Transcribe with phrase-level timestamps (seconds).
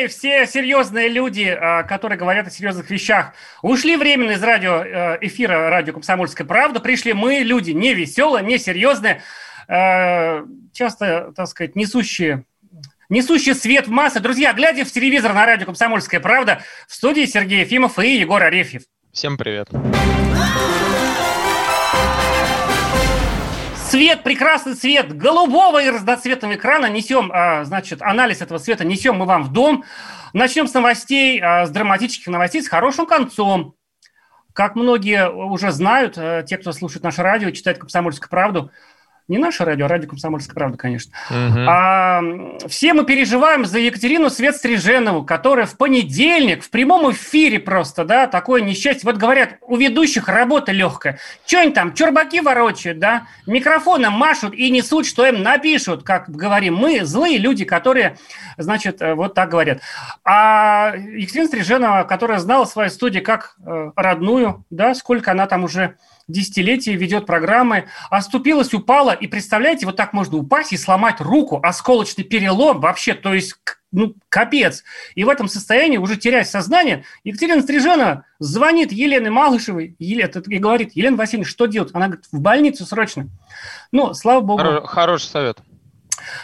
[0.00, 3.32] Хей-хей, все серьезные люди, э, которые говорят о серьезных вещах,
[3.62, 6.80] ушли временно из радио э, эфира радио «Комсомольская правда».
[6.80, 9.22] Пришли мы, люди не веселые, не серьезные,
[9.68, 12.44] э, часто, так сказать, несущие
[13.08, 14.20] несущие свет в массы.
[14.20, 18.82] Друзья, глядя в телевизор на радио «Комсомольская правда», в студии Сергей Ефимов и Егор Арефьев.
[19.12, 19.68] Всем привет.
[23.90, 29.26] Цвет, прекрасный цвет голубого и разноцветного экрана несем, а, значит, анализ этого цвета несем мы
[29.26, 29.82] вам в дом.
[30.32, 33.74] Начнем с новостей, а, с драматических новостей, с хорошим концом.
[34.52, 38.70] Как многие уже знают, э, те, кто слушает наше радио, читает «Комсомольскую правду»,
[39.30, 41.12] не наше радио, а радио «Комсомольская правда», конечно.
[41.30, 41.66] Мгм.
[41.68, 42.20] А,
[42.68, 48.26] все мы переживаем за Екатерину Свет Стриженову, которая в понедельник в прямом эфире просто, да,
[48.26, 49.02] такое несчастье.
[49.04, 51.18] Вот говорят, у ведущих работа легкая.
[51.46, 56.74] Что они там, чурбаки ворочают, да, микрофоном машут и несут, что им напишут, как говорим
[56.74, 58.18] мы, злые люди, которые,
[58.58, 59.80] значит, э, вот так говорят.
[60.24, 65.94] А Екатерина Стриженова, которая знала свою студию как э, родную, да, сколько она там уже
[66.30, 72.24] десятилетия ведет программы, оступилась, упала, и представляете, вот так можно упасть и сломать руку, осколочный
[72.24, 73.56] перелом вообще, то есть,
[73.92, 74.84] ну, капец.
[75.14, 80.92] И в этом состоянии, уже теряя сознание, Екатерина Стриженова звонит Елене Малышевой Еле- и говорит,
[80.94, 81.90] Елена Васильевна, что делать?
[81.92, 83.28] Она говорит, в больницу срочно.
[83.92, 84.62] Ну, слава богу.
[84.62, 85.58] Хоро- Хороший совет.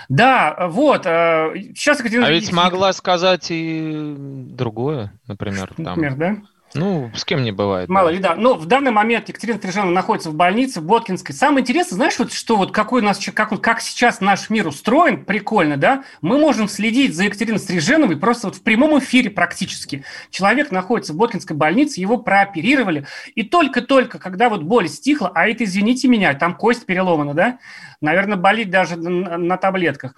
[0.08, 1.02] Да, вот.
[1.04, 2.26] э, Сейчас Екатерина...
[2.26, 5.72] А ведь могла сказать и другое, например.
[5.76, 5.84] Там.
[6.00, 6.36] Например, да?
[6.74, 7.88] Ну, с кем не бывает.
[7.88, 8.12] Мало да.
[8.12, 8.34] ли, да.
[8.34, 11.34] Но в данный момент Екатерина Стрижанова находится в больнице в Боткинской.
[11.34, 14.66] Самое интересное, знаешь, вот что вот какой у нас, как, он- как сейчас наш мир
[14.66, 16.04] устроен, прикольно, да?
[16.20, 20.04] Мы можем следить за Екатериной Стриженовой просто вот в прямом эфире практически.
[20.30, 25.64] Человек находится в Боткинской больнице, его прооперировали, и только-только, когда вот боль стихла, а это,
[25.64, 27.58] извините меня, там кость переломана, да?
[28.00, 30.14] Наверное, болит даже на, на таблетках.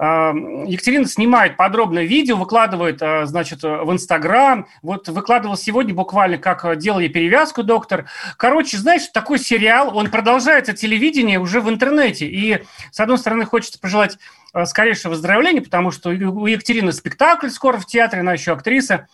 [0.00, 0.32] А,
[0.66, 4.68] Екатерина снимает подробное видео, выкладывает, а, значит, в Инстаграм.
[4.80, 8.06] Вот выкладывал сегодня буквально, как а, делали перевязку доктор.
[8.36, 12.26] Короче, знаешь, такой сериал, он продолжается телевидение уже в интернете.
[12.26, 14.18] И, с одной стороны, хочется пожелать
[14.64, 19.08] скорейшего выздоровления, потому что у Екатерины спектакль скоро в театре, она еще актриса.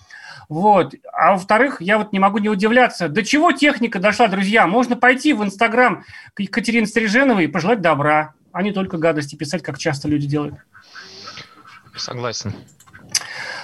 [0.51, 0.95] Вот.
[1.13, 4.67] А во-вторых, я вот не могу не удивляться, до чего техника дошла, друзья.
[4.67, 9.63] Можно пойти в Инстаграм к Екатерине Стриженовой и пожелать добра, а не только гадости писать,
[9.65, 10.55] как часто люди делают.
[11.97, 12.55] Согласен.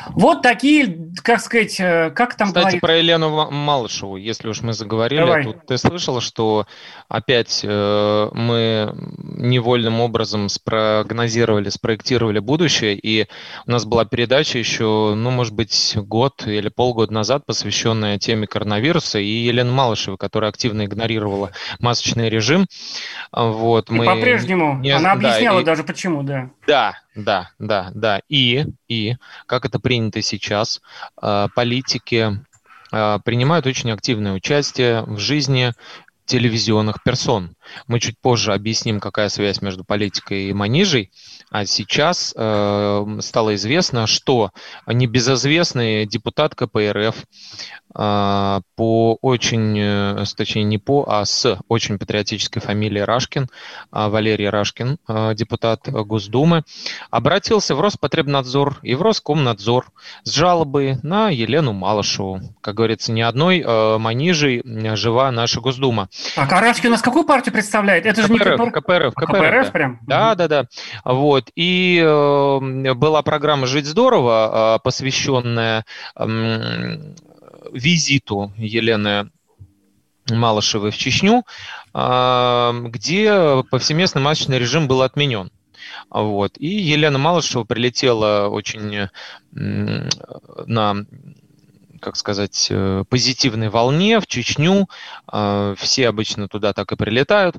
[0.08, 2.80] Вот такие, как сказать, э, как там Кстати, говорит...
[2.80, 5.44] про Елену Ма- Малышеву, если уж мы заговорили, Давай.
[5.44, 6.66] тут ты слышал, что
[7.08, 13.26] опять э, мы невольным образом спрогнозировали, спроектировали будущее, и
[13.66, 19.18] у нас была передача еще, ну, может быть, год или полгода назад, посвященная теме коронавируса,
[19.18, 22.66] и Елена Малышева, которая активно игнорировала масочный режим.
[23.32, 26.50] Вот, И мы по-прежнему не- она да, объясняла и- даже почему, да.
[26.70, 28.20] Да, да, да, да.
[28.28, 29.16] И, и,
[29.46, 30.80] как это принято сейчас,
[31.20, 32.30] э, политики
[32.92, 35.72] э, принимают очень активное участие в жизни
[36.26, 37.56] телевизионных персон.
[37.86, 41.10] Мы чуть позже объясним, какая связь между политикой и манижей.
[41.50, 44.50] А сейчас э, стало известно, что
[44.86, 47.16] небезызвестный депутат КПРФ
[47.94, 54.48] э, по очень, э, точнее не по, а с очень патриотической фамилией Рашкин, э, Валерий
[54.48, 56.62] Рашкин, э, депутат Госдумы,
[57.10, 59.86] обратился в Роспотребнадзор и в Роскомнадзор
[60.22, 62.40] с жалобой на Елену Малышеву.
[62.60, 66.08] Как говорится, ни одной э, манижей э, жива наша Госдума.
[66.36, 68.06] А Карашки у нас какую партию представляет?
[68.06, 69.14] Это же не КПРФ, КПРФ.
[69.14, 69.70] КПРФ, А, КПРФ, да.
[69.72, 69.98] прям?
[70.06, 70.66] Да, да, да.
[71.04, 71.50] Вот.
[71.54, 75.84] И э, была программа «Жить здорово», э, посвященная
[76.16, 77.14] м,
[77.72, 79.30] визиту Елены
[80.30, 81.44] Малышевой в Чечню,
[81.94, 85.50] э, где повсеместный масочный режим был отменен.
[86.10, 86.52] Вот.
[86.58, 89.08] И Елена Малышева прилетела очень
[89.52, 90.96] на
[92.00, 94.88] как сказать, э, позитивной волне в Чечню.
[95.32, 97.56] Э, все обычно туда так и прилетают,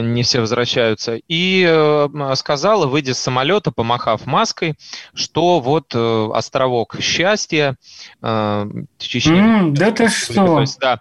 [0.00, 1.20] не все возвращаются.
[1.28, 4.74] И сказала, выйдя с самолета, помахав маской,
[5.14, 7.76] что вот островок счастья
[8.98, 9.36] Чечни.
[9.36, 10.46] Mm, да ты что?
[10.46, 11.00] То есть, да,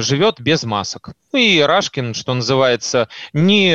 [0.00, 1.10] живет без масок.
[1.32, 3.72] Ну и Рашкин, что называется, не,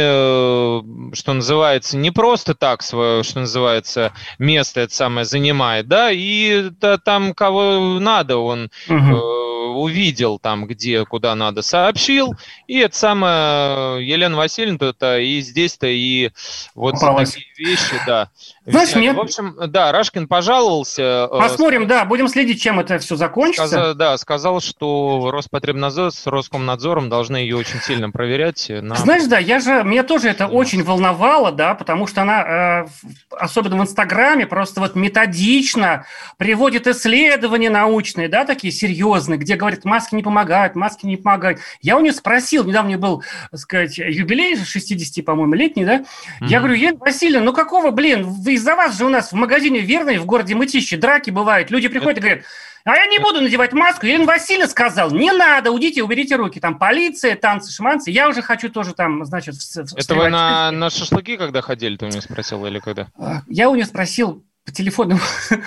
[1.14, 6.98] что называется, не просто так свое, что называется, место это самое занимает, да, и да,
[6.98, 9.51] там кого надо, он угу
[9.82, 12.36] увидел там, где, куда надо, сообщил.
[12.68, 16.32] И это самое, Елена Васильевна-то и здесь-то и
[16.76, 18.30] вот такие вещи, да.
[18.64, 19.12] Знаешь, мне...
[19.12, 21.28] В общем, да, Рашкин пожаловался.
[21.32, 23.68] Э, Посмотрим, да, будем следить, чем это все закончится.
[23.68, 28.68] Сказал, да, сказал, что Роспотребнадзор с Роскомнадзором должны ее очень сильно проверять.
[28.70, 28.96] На...
[28.96, 32.88] Знаешь, да, я же, меня тоже это очень волновало, да, потому что она, э,
[33.32, 36.06] особенно в Инстаграме, просто вот методично
[36.38, 41.60] приводит исследования научные, да, такие серьезные, где говорит, маски не помогают, маски не помогают.
[41.82, 46.48] Я у нее спросил, недавно был, так сказать, юбилей 60, по-моему, летний, да, mm-hmm.
[46.48, 50.18] я говорю, Елена Васильевна, ну какого, блин, из-за вас же у нас в магазине Верный
[50.18, 52.44] в городе Мытищи драки бывают, люди приходят и говорят,
[52.84, 54.06] а я не буду надевать маску.
[54.06, 56.60] Елена Васильевна сказал, не надо, уйдите, уберите руки.
[56.60, 58.10] Там полиция, танцы, шманцы.
[58.10, 59.56] Я уже хочу тоже там, значит...
[59.96, 63.08] Это вы на, на шашлыки когда ходили, ты у нее спросил или когда?
[63.18, 65.20] А, я у нее спросил, по телефону.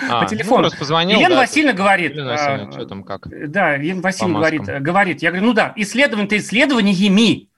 [0.09, 0.69] А, по телефону.
[0.69, 2.11] Ну, позвонил, Елена да, Васильевна говорит.
[2.11, 3.27] Елена Васильевна, а, что там как?
[3.49, 5.21] Да, Елена Васильевна говорит, говорит.
[5.21, 7.49] Я говорю, ну да, исследование-то исследованиями.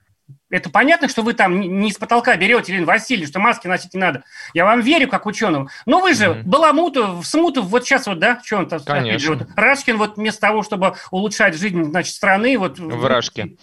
[0.50, 4.00] Это понятно, что вы там не с потолка берете, Елена Васильевна, что маски носить не
[4.00, 4.24] надо.
[4.54, 5.68] Я вам верю, как ученому.
[5.84, 6.42] Но вы же mm-hmm.
[6.44, 8.80] баламуту, в смуту, вот сейчас вот, да, что он там?
[8.80, 9.34] Конечно.
[9.34, 12.78] Вот, Рашкин вот вместо того, чтобы улучшать жизнь, значит, страны, вот...
[12.78, 13.56] В Рашке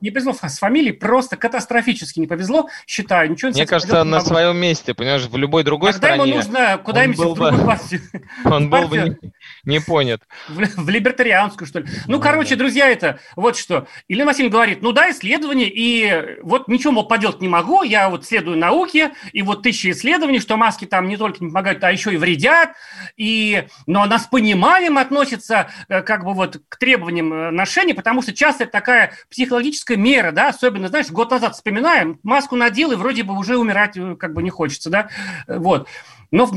[0.00, 3.30] не повезло с фамилией, просто катастрофически не повезло, считаю.
[3.30, 6.30] Ничего Мне кажется, на своем месте, понимаешь, в любой другой Тогда стране...
[6.30, 8.00] ему нужно куда-нибудь в другую партию.
[8.44, 9.32] Он был бы не,
[9.64, 10.22] не понят.
[10.48, 11.86] В, в либертарианскую, что ли.
[12.06, 12.60] Ну, ну короче, да.
[12.60, 13.86] друзья, это вот что.
[14.08, 18.26] Елена Васильевна говорит, ну да, исследование, и вот ничего, мол, поделать не могу, я вот
[18.26, 22.12] следую науке, и вот тысячи исследований, что маски там не только не помогают, а еще
[22.12, 22.70] и вредят,
[23.16, 28.22] и, но она с пониманием относится э, как бы вот к требованиям э, ношения, потому
[28.22, 32.92] что часто это такая психологическая драстическая мера, да, особенно, знаешь, год назад вспоминаем, маску надел,
[32.92, 35.08] и вроде бы уже умирать э, как бы не хочется, да,
[35.46, 35.88] э, вот.
[36.32, 36.48] Но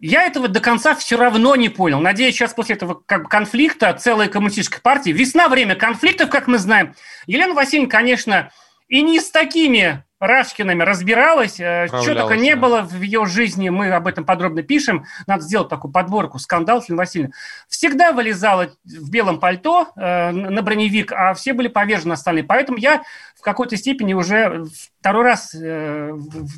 [0.00, 2.00] я этого до конца все равно не понял.
[2.00, 6.56] Надеюсь, сейчас после этого как бы, конфликта целой коммунистической партии, весна время конфликтов, как мы
[6.56, 6.94] знаем,
[7.26, 8.50] Елена Васильевна, конечно,
[8.88, 11.60] и не с такими Рашкиными разбиралась.
[11.60, 15.04] Э, что только не было в ее жизни, мы об этом подробно пишем.
[15.26, 17.34] Надо сделать такую подборку «Скандал» Елена Васильевна.
[17.68, 22.44] Всегда вылезала в белом пальто э, на броневик, а все были повержены остальные.
[22.44, 23.02] Поэтому я
[23.36, 24.64] в какой-то степени уже
[25.00, 26.12] второй раз э,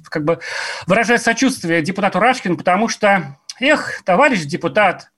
[0.04, 0.40] как бы
[0.86, 5.10] выражаю сочувствие депутату Рашкину, потому что, эх, товарищ депутат,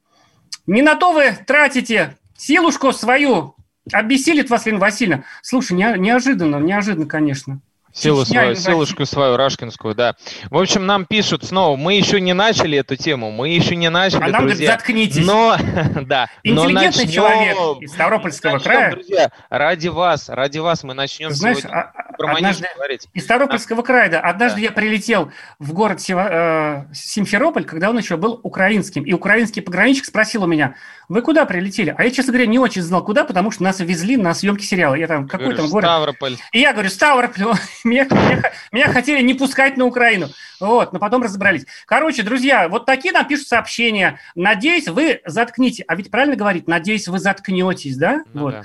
[0.66, 3.54] не на то вы тратите силушку свою,
[3.92, 5.24] обессилит вас, Лена Васильевна.
[5.42, 7.60] Слушай, не, неожиданно, неожиданно, конечно.
[7.92, 10.14] Силу свою, силушку свою рашкинскую, да.
[10.50, 14.22] В общем, нам пишут снова, мы еще не начали эту тему, мы еще не начали,
[14.22, 14.68] а нам друзья.
[14.68, 15.26] Говорит, заткнитесь.
[15.26, 15.56] Но,
[16.02, 18.90] да, Интеллигентный но начнем, человек из Ставропольского начнем, края.
[18.92, 23.08] Друзья, ради вас, ради вас мы начнем Знаешь, сегодня а, про однажды, говорить.
[23.12, 24.20] Из Ставропольского а, края, да.
[24.20, 24.66] Однажды да.
[24.68, 29.04] я прилетел в город э, Симферополь, когда он еще был украинским.
[29.04, 30.76] И украинский пограничник спросил у меня,
[31.12, 31.94] вы куда прилетели?
[31.96, 34.94] А я, честно говоря, не очень знал, куда, потому что нас везли на съемки сериала.
[34.94, 35.84] Я там, какой там город?
[35.84, 36.36] Ставрополь.
[36.52, 37.42] И я говорю, Ставрополь.
[37.84, 38.42] меня, меня,
[38.72, 40.30] меня хотели не пускать на Украину.
[40.58, 41.66] Вот, но потом разобрались.
[41.84, 44.20] Короче, друзья, вот такие нам пишут сообщения.
[44.34, 45.84] Надеюсь, вы заткнете.
[45.86, 48.22] А ведь правильно говорить, надеюсь, вы заткнетесь, да?
[48.32, 48.52] Ну, вот.
[48.52, 48.62] Да.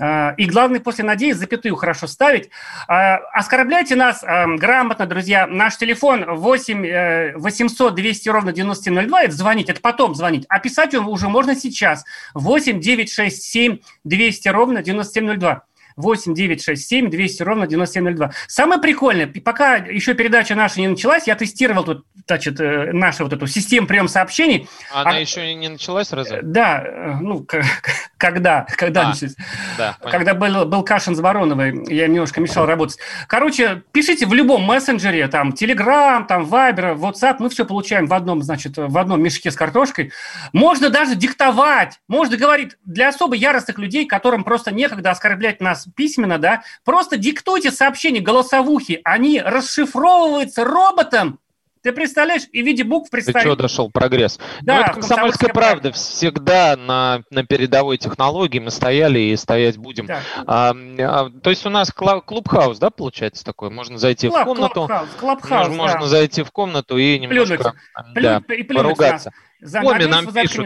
[0.00, 2.50] А, и главное, после «надеюсь» запятую хорошо ставить.
[2.86, 5.46] А, оскорбляйте нас а, грамотно, друзья.
[5.46, 9.22] Наш телефон 8 800 200 ровно 9702.
[9.22, 10.46] Это звонить, это потом звонить.
[10.48, 12.04] А писать уже можно сейчас.
[12.34, 15.62] 8 967 200 ровно 9702.
[15.98, 18.32] 8 9 6 7 200 ровно 9702.
[18.46, 23.32] Самое прикольное, пока еще передача наша не началась, я тестировал тут, значит, э, нашу вот
[23.32, 24.68] эту систему приема сообщений.
[24.92, 26.36] Она а, еще не началась сразу?
[26.36, 27.44] Э, да, э, ну,
[28.18, 29.36] когда, когда а, началась?
[29.78, 32.98] Да, когда был, был Кашин с Бароновой, я немножко мешал работать.
[33.28, 38.42] Короче, пишите в любом мессенджере, там, Telegram, там, Viber, WhatsApp, мы все получаем в одном,
[38.42, 40.12] значит, в одном мешке с картошкой.
[40.52, 46.38] Можно даже диктовать, можно говорить для особо яростных людей, которым просто некогда оскорблять нас письменно,
[46.38, 51.38] да, просто диктуйте сообщения голосовухи, они расшифровываются роботом,
[51.82, 53.44] ты представляешь, и в виде букв представить.
[53.44, 54.38] Ты что, дошел прогресс.
[54.62, 55.92] Да, ну, это комсомольская правда.
[55.92, 60.06] Всегда на, на передовой технологии мы стояли и стоять будем.
[60.06, 60.20] Да.
[60.46, 63.70] А, а, то есть у нас Clubhouse, да, получается такой?
[63.70, 64.86] Можно зайти Club, в комнату.
[64.86, 65.82] Clubhouse, Clubhouse, можно, да.
[65.82, 67.74] можно зайти в комнату и немножко
[68.14, 68.44] плюнуть.
[68.48, 69.30] Да, и поругаться.
[69.30, 69.47] За,
[69.82, 70.56] Коми нам пишут.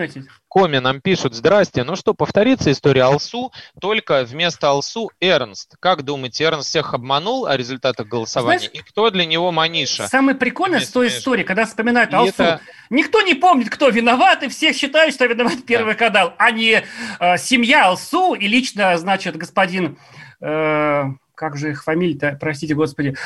[0.49, 5.77] Коми нам пишут, здрасте, ну что, повторится история Алсу, только вместо Алсу Эрнст.
[5.81, 8.59] Как думаете, Эрнст всех обманул о результатах голосования?
[8.59, 10.09] Знаешь, И кто для него Манижа?
[10.09, 14.49] Самое прикольное с той истории, когда вспоминают Алсу, это- никто не помнит, кто виноват, и
[14.49, 16.83] все считают, что виноват Первый канал, а не
[17.19, 19.97] э, семья Алсу и лично, значит, господин...
[20.43, 21.05] э,
[21.43, 23.17] как же их фамилия-то, простите, господи,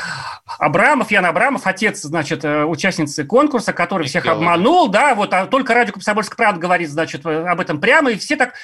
[0.58, 4.54] Абрамов, Ян Абрамов, отец, значит, э, участницы конкурса, который всех Михайлова.
[4.54, 8.16] обманул, да, вот, а только радио «Комсомольская правда» говорит, значит, э, об этом прямо, и
[8.16, 8.54] все так,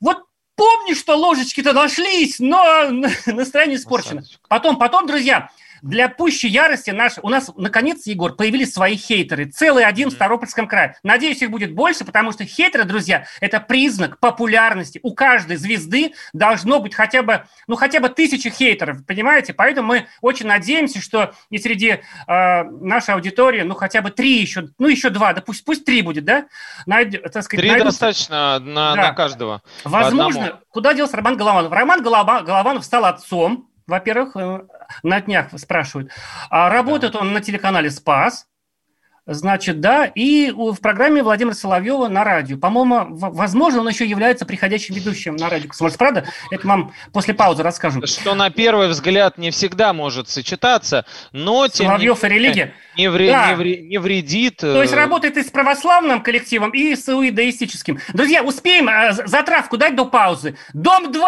[0.00, 0.22] вот
[0.56, 2.88] помни, что ложечки-то нашлись, но
[3.26, 4.22] настроение испорчено.
[4.48, 5.50] Потом, потом, друзья,
[5.82, 9.46] для пущей ярости наш, у нас, наконец, Егор, появились свои хейтеры.
[9.46, 10.96] Целый один в Ставропольском крае.
[11.02, 15.00] Надеюсь, их будет больше, потому что хейтеры, друзья, это признак популярности.
[15.02, 19.52] У каждой звезды должно быть хотя бы, ну, хотя бы тысяча хейтеров, понимаете?
[19.54, 24.68] Поэтому мы очень надеемся, что и среди э, нашей аудитории, ну, хотя бы три еще,
[24.78, 26.46] ну, еще два, да пусть, пусть три будет, да?
[26.86, 28.00] Найд- так сказать, Три найдутся.
[28.06, 29.02] достаточно на, Да.
[29.02, 29.62] на каждого.
[29.84, 31.72] Возможно, куда делся Роман Голованов?
[31.72, 34.60] Роман Голова- Голованов стал отцом, во-первых, э,
[35.02, 36.10] на днях спрашивают.
[36.50, 38.46] А работает он на телеканале «Спас»,
[39.26, 42.58] значит, да, и в программе Владимира Соловьева на радио.
[42.58, 46.30] По-моему, возможно, он еще является приходящим ведущим на радио «Комсомольская правда».
[46.50, 48.04] Это вам после паузы расскажем.
[48.06, 52.74] Что на первый взгляд не всегда может сочетаться, но тем не Соловьев и религия.
[52.96, 53.48] Не, вре- Да.
[53.50, 54.56] не вре- не вредит.
[54.58, 57.98] То есть э, работает и с православным коллективом, и с иудаистическим.
[58.12, 60.56] Друзья, успеем э, за- затравку дать до паузы.
[60.74, 61.22] Дом-2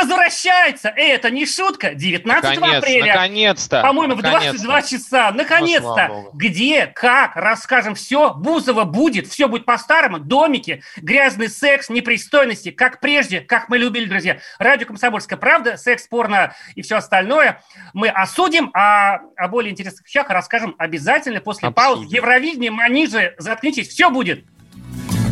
[0.00, 0.92] возвращается.
[0.96, 1.94] Эй, это не шутка.
[1.94, 3.14] 19 наконец, апреля.
[3.14, 3.82] наконец-то.
[3.82, 4.62] По-моему, в наконец-то.
[4.64, 5.30] 22 часа.
[5.32, 6.30] Ну, Наконец-то.
[6.34, 8.32] Где, как, расскажем все.
[8.34, 9.26] Бузова будет.
[9.28, 10.18] Все будет по-старому.
[10.18, 12.70] Домики, грязный секс, непристойности.
[12.70, 14.38] Как прежде, как мы любили, друзья.
[14.58, 17.62] Радио «Комсомольская правда», секс, порно и все остальное.
[17.92, 21.98] Мы осудим, а о более интересных вещах расскажем обязательно после пауз.
[21.98, 22.16] Обсудим.
[22.18, 23.88] Евровидение, Маниже, заткнитесь.
[23.88, 24.44] Все будет.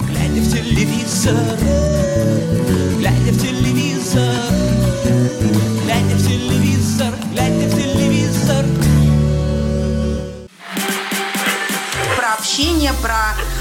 [0.08, 1.34] Глядя в телевизор,
[2.98, 4.34] глядя в телевизор,
[5.84, 8.64] глядя в телевизор, глядя в телевизор.
[12.16, 13.34] про общение, про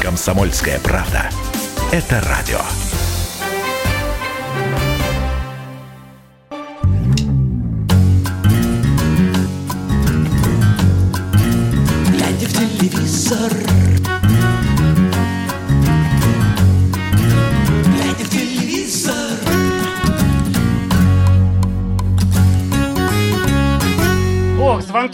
[0.00, 1.30] «Комсомольская правда».
[1.92, 2.58] Это радио.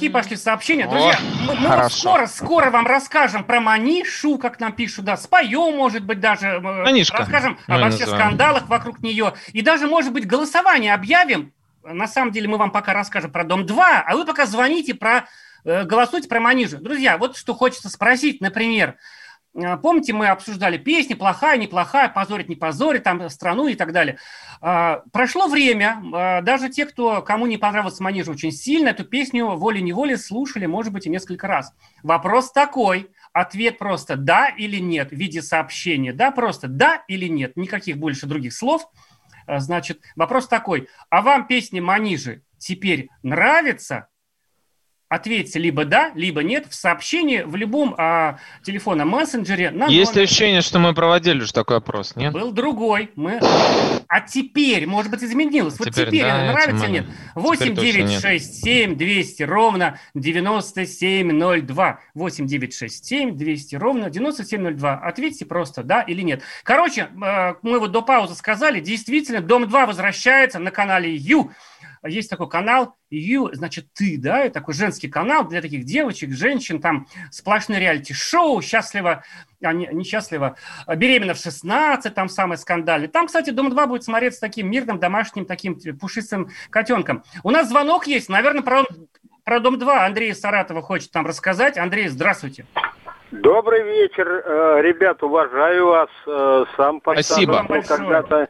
[0.06, 0.86] Звонки пошли, сообщения.
[0.86, 5.16] Друзья, О, мы, мы вот скоро, скоро вам расскажем про Манишу, как нам пишут, да,
[5.16, 6.46] споем, может быть, даже.
[6.46, 9.34] э, Манишка, Расскажем мы обо всех скандалах вокруг нее.
[9.52, 11.52] И даже, может быть, голосование объявим.
[11.84, 15.26] На самом деле мы вам пока расскажем про Дом-2, а вы пока звоните про,
[15.64, 16.78] э, голосуйте про Манижу.
[16.78, 18.96] Друзья, вот что хочется спросить, например,
[19.82, 24.18] Помните, мы обсуждали песни, плохая, неплохая, позорит, не позорит, там страну и так далее.
[24.60, 29.46] А, Прошло время, а, даже те, кто, кому не понравился Манижа очень сильно, эту песню
[29.56, 31.72] волей-неволей слушали, может быть, и несколько раз.
[32.02, 36.12] Вопрос такой, ответ просто «да» или «нет» в виде сообщения.
[36.12, 38.90] Да, просто «да» или «нет», никаких больше других слов.
[39.48, 44.08] Значит, вопрос такой, а вам песни Манижи теперь нравится?
[45.08, 49.70] Ответьте либо да, либо нет в сообщении в любом а, телефонном мессенджере.
[49.70, 52.32] На Есть номер- ощущение, что мы проводили уже такой опрос, нет?
[52.32, 53.10] был другой.
[53.14, 53.40] Мы...
[54.08, 55.80] А теперь, может быть, изменилось.
[55.80, 57.06] Вот Теперь теперь, да, нравится, этим нет?
[57.34, 58.22] мы- 8 теперь точно 9 нет.
[58.22, 62.00] 6 7 200 ровно 9702.
[62.14, 64.94] 8 9 6 7 200 ровно 9702.
[64.94, 66.42] Ответьте просто, да или нет.
[66.62, 71.50] Короче, э, мы вот до паузы сказали, действительно, Дом-2 возвращается на канале Ю.
[72.06, 77.06] Есть такой канал Ю, значит, ты, да, такой женский канал для таких девочек, женщин, там
[77.30, 79.22] сплошные реалити-шоу, счастливо,
[79.62, 83.08] а, не, несчастливо, а, беременна в 16, там самый скандальный.
[83.08, 87.22] Там, кстати, Дом-2 будет смотреться таким мирным, домашним, таким пушистым котенком.
[87.44, 88.84] У нас звонок есть, наверное, про,
[89.44, 91.78] про Дом-2 Андрей Саратова хочет там рассказать.
[91.78, 92.66] Андрей, здравствуйте.
[93.30, 96.08] Добрый вечер, э, ребят, уважаю вас.
[96.26, 97.00] э, Сам
[97.66, 97.98] Большое.
[97.98, 98.48] когда-то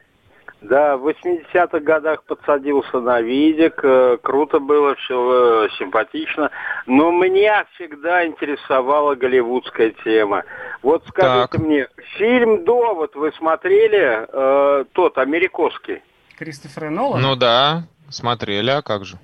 [0.63, 6.51] Да, в 80-х годах подсадился на видик, э, круто было, все симпатично,
[6.87, 10.45] но меня всегда интересовала голливудская тема.
[10.83, 11.61] Вот скажите Так.
[11.61, 16.03] мне, фильм «Довод» вы смотрели, э, тот, американский?
[16.39, 17.23] Кристофера Нолана?
[17.23, 19.19] Ну да, смотрели, а как же?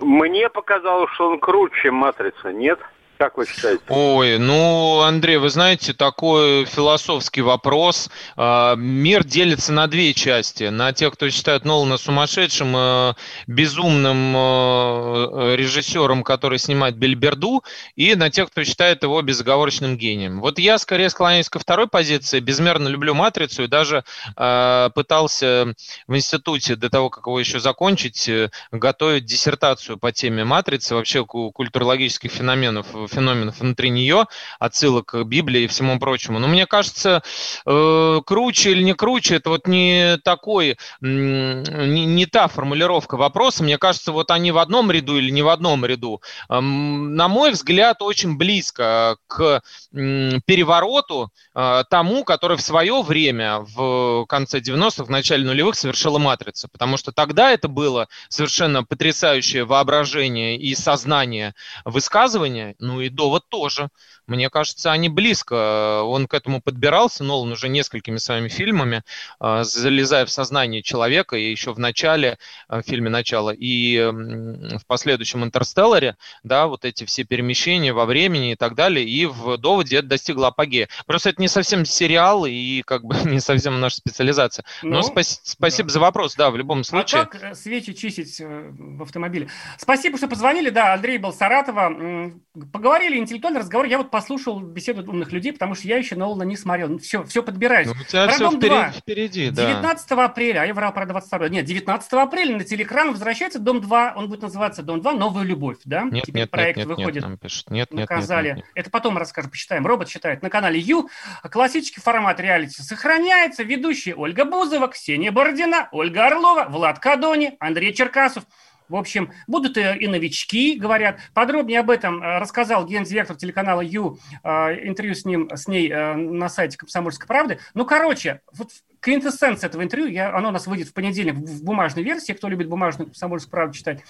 [0.00, 2.78] Мне показалось, что он круче, чем «Матрица», нет?
[3.18, 3.82] Как вы считаете?
[3.88, 8.10] Ой, ну, Андрей, вы знаете, такой философский вопрос.
[8.36, 10.64] А, Мир делится на две части.
[10.64, 13.14] На тех, кто считает Нолана сумасшедшим, э,
[13.48, 17.64] безумным э, режиссером, который снимает Бельберду,
[17.96, 20.40] и на тех, кто считает его безоговорочным гением.
[20.40, 22.38] Вот я скорее склоняюсь ко второй позиции.
[22.38, 24.04] Безмерно люблю «Матрицу» и даже
[24.36, 25.74] э, пытался
[26.06, 28.30] в институте, до того, как его еще закончить,
[28.70, 34.26] готовить диссертацию по теме «Матрицы», вообще ку- культурологических феноменов, феноменов внутри нее,
[34.58, 36.38] отсылок к Библии и всему прочему.
[36.38, 37.22] Но мне кажется,
[37.66, 43.62] э, круче или не круче, это вот не такой, не, не та формулировка вопроса.
[43.62, 46.22] Мне кажется, вот они в одном ряду или не в одном ряду.
[46.48, 49.62] Эм, На мой взгляд, очень близко к
[49.92, 56.68] перевороту э, тому, который в свое время, в конце 90-х, в начале нулевых, совершила «Матрица».
[56.68, 63.88] Потому что тогда это было совершенно потрясающее воображение и сознание высказывания, ну и довод тоже.
[64.28, 66.02] Мне кажется, они близко.
[66.04, 69.02] Он к этому подбирался, Нолан уже несколькими своими фильмами,
[69.40, 74.86] э, залезая в сознание человека, и еще в начале, э, в фильме «Начало», и в
[74.86, 79.96] последующем «Интерстелларе», да, вот эти все перемещения во времени и так далее, и в «Доводе»
[79.96, 80.88] это достигло апогея.
[81.06, 84.64] Просто это не совсем сериал и как бы не совсем наша специализация.
[84.82, 87.22] Но Ну, спас- спасибо за вопрос, да, в любом А случае.
[87.26, 89.48] как э, свечи чистить в автомобиле?
[89.78, 90.68] Спасибо, что позвонили.
[90.70, 92.32] Да, Андрей был Саратова.
[92.72, 93.86] Поговорили, интеллектуальный разговор.
[93.86, 96.98] Я вот послушал беседу умных людей, потому что я еще Нолана не смотрел.
[96.98, 97.86] все, все подбираюсь.
[97.86, 98.90] Ну, у тебя Про все «Дом 2».
[98.98, 99.64] впереди, да.
[99.64, 104.14] 19 апреля, а я врал про 22 Нет, 19 апреля на телеэкран возвращается Дом 2.
[104.16, 105.12] Он будет называться Дом 2.
[105.12, 106.02] Новая любовь, да?
[106.02, 107.28] Нет, Теперь нет, проект нет, нет, выходит.
[107.28, 107.70] нет, пишут.
[107.70, 108.48] Нет, нет, наказали.
[108.48, 108.66] нет, нет.
[108.74, 109.86] Это потом расскажем, почитаем.
[109.86, 111.08] Робот считает на канале Ю.
[111.48, 113.62] Классический формат реалити сохраняется.
[113.62, 118.42] Ведущие Ольга Бузова, Ксения Бородина, Ольга Орлова, Влад Кадони, Андрей Черкасов.
[118.88, 121.18] В общем, будут и, новички, говорят.
[121.34, 124.48] Подробнее об этом э, рассказал гендиректор телеканала Ю, э,
[124.88, 127.58] интервью с ним, с ней э, на сайте «Комсомольской правды».
[127.74, 132.02] Ну, короче, вот квинтэссенция этого интервью, я, оно у нас выйдет в понедельник в бумажной
[132.02, 134.02] версии, кто любит бумажную «Комсомольскую правду» читать.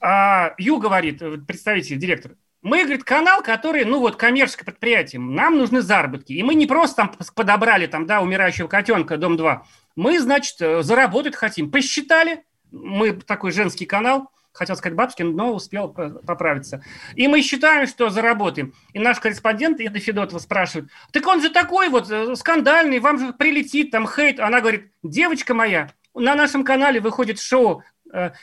[0.00, 5.82] А, Ю говорит, представитель, директор, мы, говорит, канал, который, ну вот, коммерческое предприятие, нам нужны
[5.82, 6.32] заработки.
[6.32, 9.60] И мы не просто там подобрали, там, да, умирающего котенка, Дом-2.
[9.94, 11.70] Мы, значит, заработать хотим.
[11.70, 12.42] Посчитали,
[12.82, 16.82] мы такой женский канал, хотел сказать Бабкин, но успел поправиться.
[17.14, 18.72] И мы считаем, что заработаем.
[18.92, 23.32] И наш корреспондент Ида Федотова спрашивает, так он же такой вот э, скандальный, вам же
[23.32, 24.40] прилетит там хейт.
[24.40, 27.82] Она говорит, девочка моя, на нашем канале выходит шоу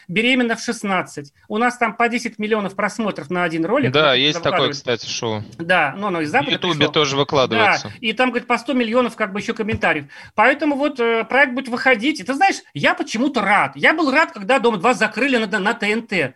[0.07, 1.25] «Беременна в 16».
[1.47, 3.91] У нас там по 10 миллионов просмотров на один ролик.
[3.91, 5.43] Да, есть такое, кстати, шоу.
[5.57, 6.91] Да, но оно из В Запада Ютубе пришло.
[6.91, 7.87] тоже выкладывается.
[7.87, 10.05] Да, и там, говорит, по 100 миллионов как бы еще комментариев.
[10.35, 12.19] Поэтому вот э, проект будет выходить.
[12.19, 13.71] И ты знаешь, я почему-то рад.
[13.75, 16.35] Я был рад, когда «Дом-2» закрыли на, на ТНТ.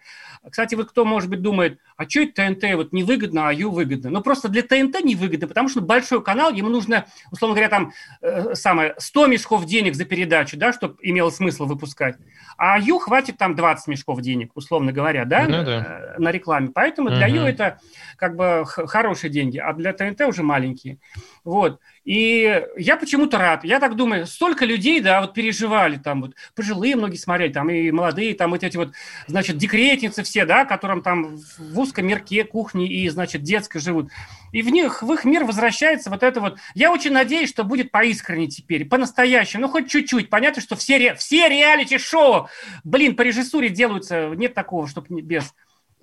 [0.50, 4.10] Кстати, вот кто, может быть, думает, а что это ТНТ вот невыгодно, а Ю выгодно?
[4.10, 8.54] Ну, просто для ТНТ невыгодно, потому что большой канал, ему нужно, условно говоря, там э,
[8.54, 12.16] самое, 100 мешков денег за передачу, да, чтобы имело смысл выпускать.
[12.58, 16.14] А Ю хватит там 20 мешков денег, условно говоря, да, Ну да.
[16.16, 16.70] э, на рекламе.
[16.74, 17.46] Поэтому для Ю Мгм.
[17.50, 17.80] это
[18.16, 21.00] как бы хорошие деньги, а для ТНТ уже маленькие.
[21.44, 21.80] Вот.
[22.04, 23.64] И я почему-то рад.
[23.66, 27.92] Я так думаю, столько людей, да, вот переживали, там вот пожилые многие смотрели, там и
[27.92, 28.92] молодые, там вот эти вот,
[29.28, 34.12] значит, декретницы все, да, которым там в узком мирке кухни и, значит, детской живут.
[34.52, 36.60] И в них, в их мир возвращается вот это вот.
[36.74, 40.30] Я очень надеюсь, что будет поискренне теперь, по-настоящему, ну хоть чуть-чуть.
[40.30, 42.50] Понятно, что все, ре- все реалити-шоу,
[42.84, 45.54] блин, по режиссуре делаются, нет такого, чтобы без.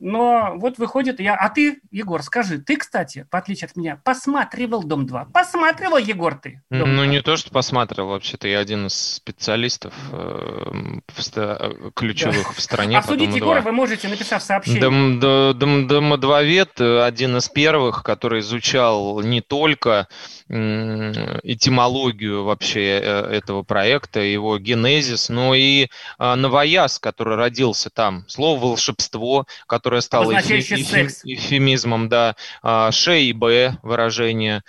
[0.00, 1.34] Но вот выходит я...
[1.34, 5.30] А ты, Егор, скажи, ты, кстати, в отличие от меня, посматривал «Дом-2».
[5.32, 6.62] Посматривал, Егор, ты?
[6.70, 6.86] «Дом-2»?
[6.86, 10.16] Ну, не то, что посмотрел, вообще-то я один из специалистов э,
[11.06, 12.98] в э, ключевых в стране.
[12.98, 13.70] по Осудить Егора 2.
[13.70, 14.80] вы можете, написав сообщение.
[14.80, 20.08] Дом- до- дом- Домодвовед один из первых, который изучал не только
[20.48, 28.60] этимологию вообще э, этого проекта, его генезис, но и а, новояз, который родился там, слово
[28.60, 34.62] волшебство, которое которое стало эфи- эфи- эфемизмом, да, а, Ш и Б выражение.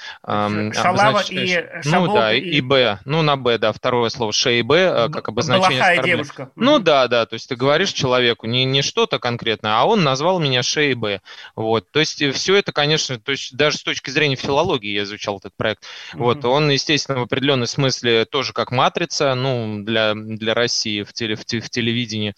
[0.74, 4.52] Шалава обозначающее- и Ну да, и- и Б, ну на Б, да, второе слово Ш
[4.52, 6.52] и Б, а, как обозначение Плохая девушка.
[6.58, 10.40] Ну да, да, то есть ты говоришь человеку не, не что-то конкретное, а он назвал
[10.40, 11.22] меня Ш и Б.
[11.56, 15.38] Вот, то есть все это, конечно, то есть даже с точки зрения филологии я изучал
[15.38, 15.86] этот проект.
[16.14, 21.36] Вот, он, естественно, в определенном смысле тоже как матрица, ну, для, для России в, теле,
[21.38, 22.34] в, в телевидении,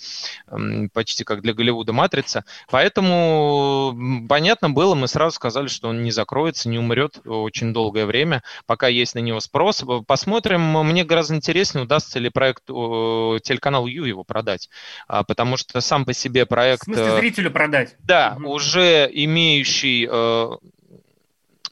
[0.94, 2.44] почти как для Голливуда матрица.
[2.70, 3.96] Поэтому,
[4.28, 8.88] понятно было, мы сразу сказали, что он не закроется, не умрет очень долгое время, пока
[8.88, 9.84] есть на него спрос.
[10.06, 14.70] Посмотрим, мне гораздо интереснее, удастся ли проект э, телеканал Ю его продать,
[15.08, 16.84] А, потому что сам по себе В проект...
[16.84, 17.96] смысле, э, зрителю продать.
[18.00, 20.50] да, уже имеющий э,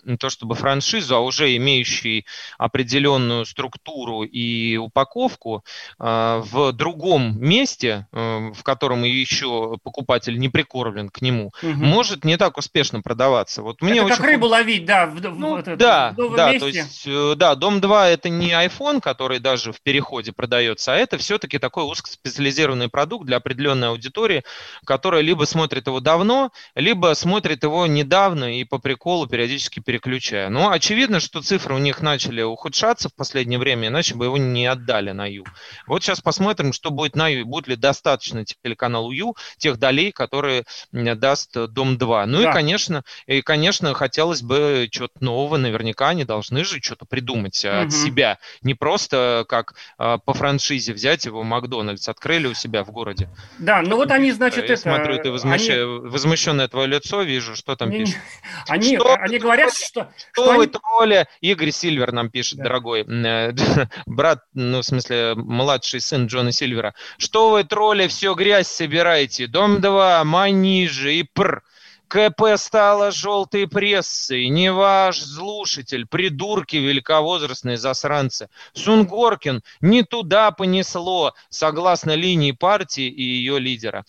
[0.06, 2.26] не то чтобы франшизу, а уже имеющий
[2.58, 5.64] определенную структуру и упаковку
[6.00, 11.86] э, в другом месте, э, в котором еще покупатель не прикормлен к нему, Мгм.
[11.86, 13.62] может не так успешно продаваться.
[13.62, 16.36] Вот мне Это очень как рыбу ловить, да, в, ну, вот это, да, в новом
[16.36, 16.60] да, месте.
[16.60, 20.96] то есть, э, да, Дом 2 это не iPhone, который даже в переходе продается, а
[20.96, 24.44] это все-таки такой узкоспециализированный продукт для определенной аудитории,
[24.86, 30.50] которая либо смотрит его давно, либо смотрит его недавно и по приколу периодически переключая.
[30.50, 34.66] Но очевидно, что цифры у них начали ухудшаться в последнее время, иначе бы его не
[34.66, 35.46] отдали на Ю.
[35.88, 40.12] Вот сейчас посмотрим, что будет на Ю, и будет ли достаточно телеканалу Ю тех долей,
[40.12, 42.26] которые даст э, Дом 2.
[42.26, 42.52] Ну и, Да.
[42.52, 45.58] конечно, и, конечно, хотелось бы чего-то нового.
[45.58, 47.88] Наверняка они должны же что-то придумать э, Мгм.
[47.88, 48.38] от себя.
[48.62, 53.30] Не просто как э, по франшизе взять его Макдональдс, открыли у себя в городе.
[53.60, 54.78] Да, ну вот они, значит, Я это...
[54.82, 58.16] смотрю, ты возмущ- они- возмущенное твое лицо, вижу, что там Не- пишешь.
[58.68, 61.28] Они, Что они говорят, что, Что вы тролли?
[61.42, 62.66] Игорь Сильвер нам пишет, Да.
[62.66, 63.02] дорогой.
[63.04, 63.52] Э,
[64.06, 66.94] Брат, ну, в смысле, младший сын Джона Сильвера.
[67.18, 69.48] Что вы тролли все грязь собираете?
[69.48, 71.64] Дом 2, Манижи и Пр.
[72.08, 78.50] КП стала желтой прессой, не ваш слушатель, придурки великовозрастные засранцы.
[78.74, 84.06] Сунгоркин не туда понесло, согласно линии партии и ее лидера.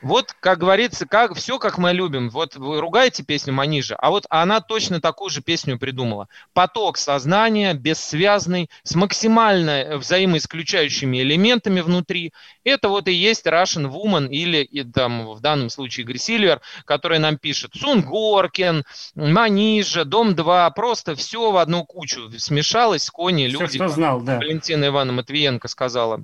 [0.00, 2.28] Вот, как говорится, как, все как мы любим.
[2.30, 6.28] Вот вы ругаете песню Манижа, а вот она точно такую же песню придумала.
[6.52, 12.32] Поток сознания, бессвязный, с максимально взаимоисключающими элементами внутри.
[12.64, 16.60] Это вот и есть Russian Woman или и там в данном случае Игорь Сильвер,
[17.12, 23.60] который нам пишет Сунгоркин, Манижа, Дом 2, просто все в одну кучу смешалось, кони, Всё,
[23.60, 23.76] люди.
[23.76, 24.38] что знал, да.
[24.38, 26.22] Валентина Ивановна Матвиенко сказала.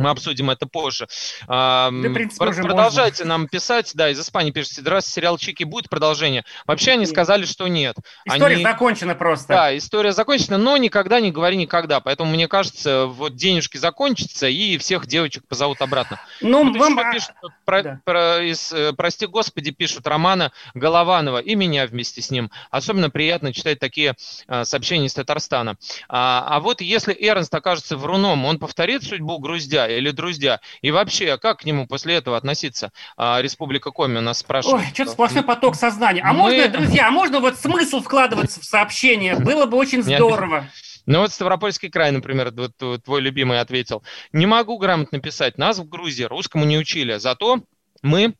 [0.00, 1.06] Мы обсудим это позже.
[1.46, 3.92] Да, в принципе, про- продолжайте нам писать.
[3.94, 4.80] Да, из Испании пишите.
[4.80, 6.44] Здравствуйте, сериал Чики будет продолжение.
[6.66, 7.96] Вообще они сказали, что нет.
[8.24, 9.48] История Они- закончена просто.
[9.48, 12.00] Да, история закончена, но никогда не говори никогда.
[12.00, 16.18] Поэтому, мне кажется, вот денежки закончатся, и всех девочек позовут обратно.
[16.40, 17.12] Ну, Тут вам...
[17.12, 17.32] пишут,
[17.64, 18.00] про- да.
[18.04, 22.50] про- из, э, прости господи, пишут Романа Голованова и меня вместе с ним.
[22.70, 24.14] Особенно приятно читать такие
[24.48, 25.76] э, сообщения из Татарстана.
[26.08, 30.60] А, а вот если Эрнст окажется вруном, он повторит судьбу Груздя или Друздя?
[30.82, 32.92] И вообще, как к нему после этого относиться?
[33.16, 34.86] А, Республика Коми у нас спрашивает.
[34.86, 36.22] Ой, что-то сплошной поток сознания.
[36.22, 39.36] А Мы- можно, друзья, а можно вот смысл вкладываться в сообщение?
[39.36, 40.68] Было бы очень здорово.
[41.06, 44.02] Ну вот Ставропольский край, например, вот твой любимый ответил.
[44.32, 45.58] Не могу грамотно писать.
[45.58, 47.16] Нас в Грузии русскому не учили.
[47.16, 47.60] Зато
[48.02, 48.34] мы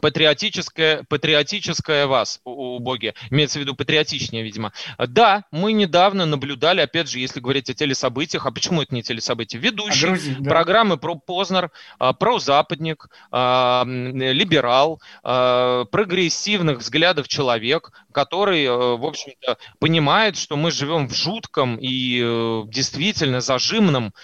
[0.00, 4.72] патриотическое, патриотическое вас, у, у боги, имеется в виду патриотичнее, видимо.
[4.98, 9.60] Да, мы недавно наблюдали, опять же, если говорить о телесобытиях, а почему это не телесобытия?
[9.60, 10.50] Ведущий А Грузия, да.
[10.50, 19.04] программы про Познер, а, про западник, а, либерал, а, прогрессивных взглядов человек, который, э, в
[19.04, 24.14] общем-то, понимает, что мы живем в жутком и э, действительно зажимном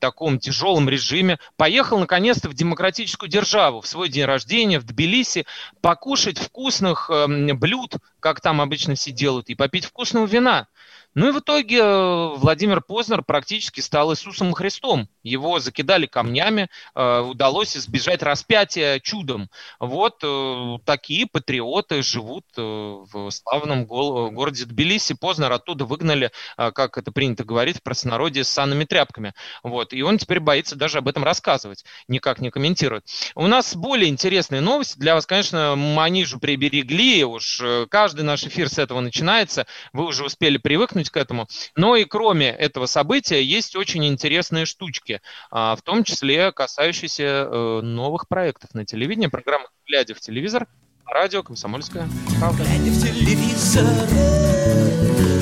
[0.00, 5.46] таком тяжелом режиме, поехал наконец-то в демократическую державу в свой день рождения в Тбилиси
[5.80, 10.68] покушать вкусных эм, блюд, как там обычно все делают, и попить вкусного вина.
[11.14, 15.08] Ну и в итоге э, Владимир Познер практически стал Иисусом Христом.
[15.22, 19.50] Его закидали камнями, э, удалось избежать распятия чудом.
[19.78, 25.14] Вот э, такие патриоты живут в славном городе Тбилиси.
[25.14, 29.34] Познер оттуда выгнали, как это принято говорить в простонародье, с санными тряпками.
[29.62, 29.92] Вот.
[29.92, 33.06] И он теперь боится даже об этом рассказывать, никак не комментирует.
[33.34, 34.98] У нас более интересные новости.
[34.98, 37.24] Для вас, конечно, Манижу приберегли.
[37.24, 39.66] Уж каждый наш эфир с этого начинается.
[39.92, 41.48] Вы уже успели привыкнуть к этому.
[41.76, 47.80] Но и кроме этого события есть очень интересные штучки, а, в том числе касающиеся э,
[47.82, 49.26] новых проектов на телевидении.
[49.26, 50.66] Программа «Глядя в телевизор»,
[51.06, 52.64] радио «Комсомольская правда».
[52.64, 53.84] Глядя в телевизор,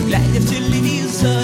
[0.07, 1.42] глядя в телевизор,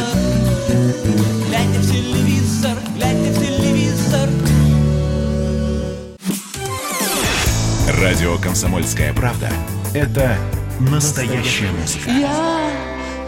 [1.48, 4.29] глядя в телевизор, глядя в телевизор.
[8.00, 9.50] Радио «Комсомольская правда»—
[9.94, 10.37] это
[10.81, 12.11] настоящая музыка.
[12.11, 12.95] Я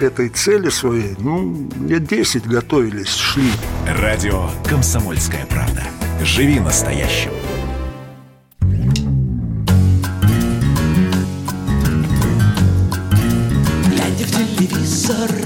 [0.00, 3.50] к этой цели своей, ну, лет 10 готовились, шли.
[3.86, 5.82] Радио «Комсомольская правда».
[6.24, 7.32] Живи настоящим.
[13.90, 15.39] Глядя в телевизор.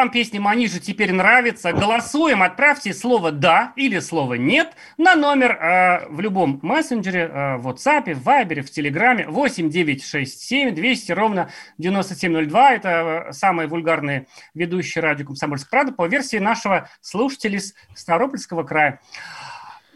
[0.00, 1.72] Вам песня Манижа теперь нравится?
[1.74, 7.68] Голосуем, отправьте слово «да» или слово «нет» на номер э, в любом мессенджере, э, в
[7.68, 12.72] WhatsApp, в Viber, в Телеграме 8967 200 ровно 9702.
[12.72, 12.88] Это
[13.28, 19.00] э, самые вульгарные ведущие радио «Комсомольская правда» по версии нашего слушателя из Ставропольского края.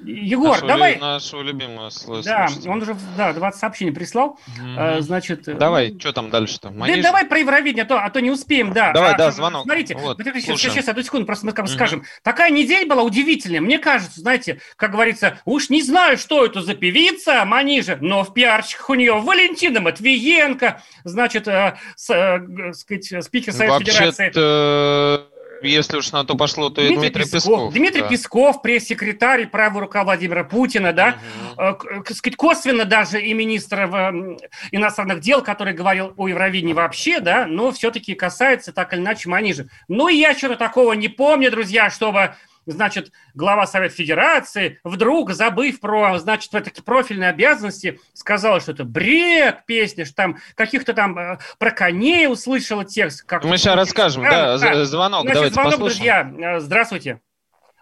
[0.02, 0.94] Егор, Нашего давай...
[0.94, 4.38] лю- Нашего любимого слу- Да, он уже да, 20 сообщений прислал.
[4.76, 6.68] Э, Значит, э, Давай, что там дальше-то?
[6.70, 7.02] да Манежа?
[7.02, 8.92] давай про Евровидение, а то, а то не успеем, да.
[8.92, 9.62] Давай, А, да, а, звонок.
[9.62, 10.74] Смотрите, Вот, вот, сейчас, слушаем.
[10.74, 11.76] сейчас, одну секунду, просто мы как бы Мгм.
[11.78, 12.04] скажем.
[12.22, 13.61] Такая неделя была удивительная.
[13.61, 18.35] Мне кажется, знаете, как говорится, уж не знаю, что это за певица Манижа, но в
[18.35, 25.34] пиарщиках у нее Валентина Матвиенко, значит, э, с, э, сказать, спикер Совета Федерации.
[25.68, 27.72] Если уж на то пошло, то и Дмитрий Песков.
[27.72, 28.09] Дмитрий да.
[28.09, 31.16] Песков, пресс-секретарь и правая рука Владимира Путина, да,
[31.59, 34.38] э, к- сказать, косвенно даже и министра м,
[34.72, 39.68] иностранных дел, который говорил о Евровидении вообще, да, но все-таки касается так или иначе Манижа.
[39.88, 42.35] Ну, и я что-то такого не помню, друзья, чтобы
[42.66, 49.66] значит, глава Совета Федерации, вдруг, забыв про, значит, таки профильные обязанности, сказала, что это бред
[49.66, 53.24] песня, что там каких-то там э, про коней услышала текст.
[53.24, 56.31] Как Мы сейчас расскажем, да, з- звонок, Значит, давайте звонок, послушаем.
[56.33, 56.57] друзья.
[56.57, 57.20] Э, Здравствуйте.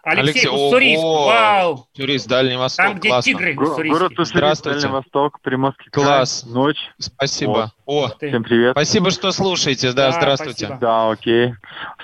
[0.03, 1.01] Алексей, Алексей, Уссурийск.
[1.01, 1.87] Вау.
[1.95, 3.31] Турист Дальний Восток, Там, где классно.
[3.31, 3.53] тигры.
[3.53, 4.79] Город Уссурийск, Здравствуйте.
[4.81, 6.05] Дальний Восток, Приморский край.
[6.05, 6.45] Класс.
[6.45, 6.77] Ночь.
[6.99, 7.71] Спасибо.
[7.85, 8.71] О, Ты- Всем привет.
[8.73, 9.93] спасибо, что слушаете.
[9.93, 10.65] Да, Да, здравствуйте.
[10.65, 10.79] спасибо.
[10.81, 11.53] Да, окей.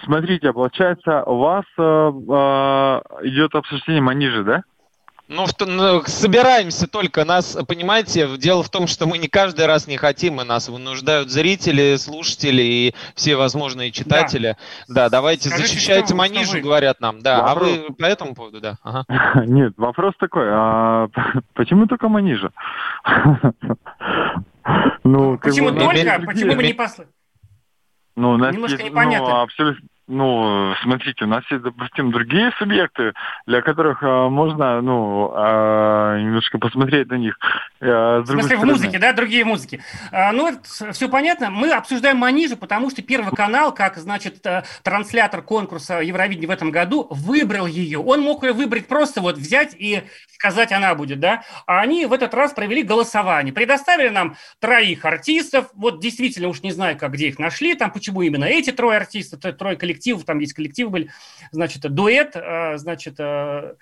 [0.06, 4.64] Смотрите, получается, у вас э, э, идет обсуждение манижи, да?
[5.30, 7.24] Ну, в ну, собираемся только.
[7.24, 11.30] Нас, понимаете, дело в том, что мы не каждый раз не хотим, и нас вынуждают
[11.30, 14.58] зрители, слушатели и все возможные читатели.
[14.88, 16.62] Да, давайте Скажите, защищайте что- Манижу, что вы?
[16.62, 17.22] говорят нам.
[17.22, 17.70] Да, а Вопрос.
[17.70, 18.78] вы по этому поводу, да?
[18.82, 19.06] Ага.
[19.46, 21.08] Нет, вопрос такой, а
[21.54, 22.52] почему только манижа?
[25.04, 26.02] Ну, Почему ну, только?
[26.02, 27.10] имею- Почему вы не послали?
[28.16, 29.30] Ну, у нас Немножко есть, непонятно.
[29.30, 33.14] ну, абсолютно, ну, смотрите, у нас есть, допустим, другие субъекты,
[33.46, 37.38] для которых а, можно, ну, а, немножко посмотреть на них.
[37.80, 38.74] С В смысле, в стороны.
[38.74, 39.82] музыке, да, другие музыки.
[40.12, 41.52] А, ну, все понятно.
[41.52, 46.72] Мы обсуждаем Манижа, потому что Первый канал, как, значит, э, транслятор конкурса Евровидения в этом
[46.72, 48.00] году, выбрал ее.
[48.00, 51.44] Он мог ее выбрать просто вот взять и сказать, она будет, да.
[51.68, 53.54] А они в этот раз провели голосование.
[53.54, 55.70] Предоставили нам троих артистов.
[55.74, 59.40] Вот действительно уж не знаю, как, где их нашли, там, почему именно эти трое артистов,
[59.58, 61.12] трое коллективов, там есть коллективы были.
[61.52, 63.76] Значит, дуэт, э, значит, э,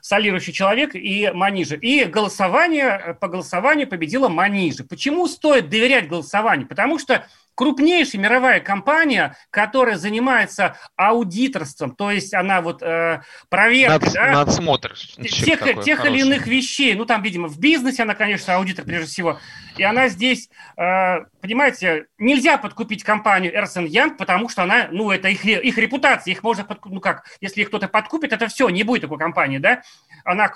[0.00, 1.76] солирующий человек и Манижа.
[1.76, 4.84] И голосование, э, по голосованию победила Манижа.
[4.84, 6.68] Почему стоит доверять голосованию?
[6.68, 7.26] Потому что
[7.58, 14.94] крупнейшая мировая компания, которая занимается аудиторством, то есть она вот э, проверкой, Над- да, Надсмотр.
[14.94, 16.94] тех, тех или иных вещей.
[16.94, 19.40] Ну, там, видимо, в бизнесе она, конечно, аудитор прежде всего.
[19.76, 25.26] И она здесь, э, понимаете, нельзя подкупить компанию Эрсен Янг, потому что она, ну, это
[25.26, 28.84] их, их репутация, их можно подкупить, ну как, если их кто-то подкупит, это все, не
[28.84, 29.82] будет такой компании, да?
[30.24, 30.52] Она,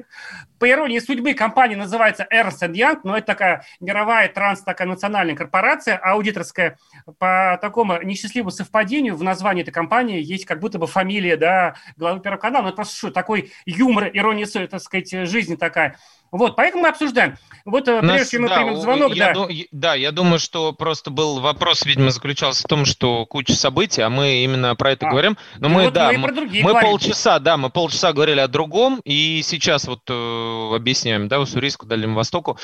[0.58, 5.98] по иронии судьбы, компания называется Эрсен Янг, но это такая мировая транс, такая национальная корпорация,
[6.46, 6.78] аудиторская,
[7.18, 12.20] по такому несчастливому совпадению в названии этой компании есть как будто бы фамилия, да, главы
[12.20, 15.98] Первого канала, ну, это просто что, такой юмор, ирония, так сказать, жизни такая.
[16.32, 17.36] Вот, поэтому мы обсуждаем.
[17.64, 19.34] Вот, э, нас, прежде чем мы да, примем звонок, я да.
[19.34, 24.02] ду- да, я думаю, что просто был вопрос, видимо, заключался в том, что куча событий,
[24.02, 25.38] а мы именно про это А, говорим.
[25.58, 29.00] Но ну мы, вот да, мы мы, мы полчаса, да, мы полчаса говорили о другом,
[29.04, 32.58] и сейчас вот э, объясняем, да, Уссурийску, Дальнему Востоку.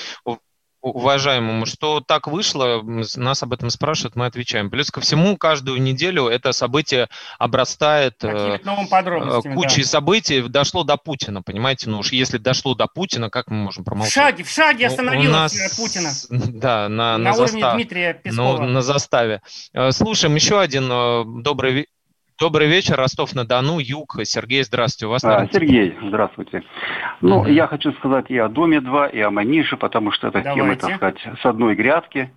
[0.83, 4.71] Уважаемому, что так вышло, нас об этом спрашивают, мы отвечаем.
[4.71, 9.88] Плюс ко всему, каждую неделю это событие обрастает э, э кучей да.
[9.88, 10.42] событий.
[10.42, 11.88] Дошло до Путина, понимаете?
[11.88, 14.12] Ну уж если дошло до Путина, как мы можем промолчать?
[14.12, 16.11] В шаге, в шаге остановилась у нас, Путина.
[16.31, 17.75] Да, на, на, на уровне застав...
[17.75, 18.59] Дмитрия Пескова.
[18.62, 19.42] Ну, на заставе.
[19.90, 20.88] Слушаем еще один
[21.42, 21.88] добрый
[22.38, 24.16] Добрый вечер, Ростов-на-Дону, Юг.
[24.25, 25.07] Сергей, здравствуйте.
[25.07, 26.62] У вас а, Сергей, здравствуйте.
[27.21, 27.53] Ну, mm-hmm.
[27.53, 30.61] я хочу сказать и о Доме-2, и о Манише, потому что это Давайте.
[30.61, 32.31] темы, так сказать, с одной грядки.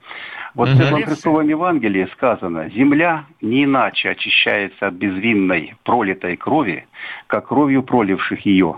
[0.53, 0.73] Вот mm-hmm.
[0.73, 6.88] в Святом Христовом Евангелии сказано, «Земля не иначе очищается от безвинной пролитой крови,
[7.27, 8.77] как кровью проливших ее».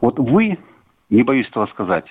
[0.00, 0.58] Вот вы,
[1.10, 2.06] не боюсь этого сказать,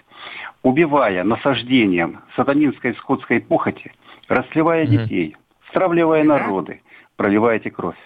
[0.63, 3.93] убивая насаждением сатанинской скотской похоти,
[4.27, 5.03] расливая mm-hmm.
[5.03, 5.35] детей,
[5.69, 6.81] стравливая народы,
[7.15, 7.97] проливаете кровь.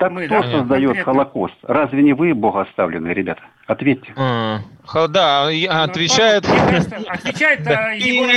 [0.00, 1.12] Так Мы, кто да, создает конкретно.
[1.12, 1.54] Холокост?
[1.62, 3.42] Разве не вы богооставленные, ребята?
[3.66, 4.14] Ответьте.
[4.16, 4.60] А,
[5.08, 6.46] да, ну, отвечает...
[7.06, 8.30] Отвечает Егор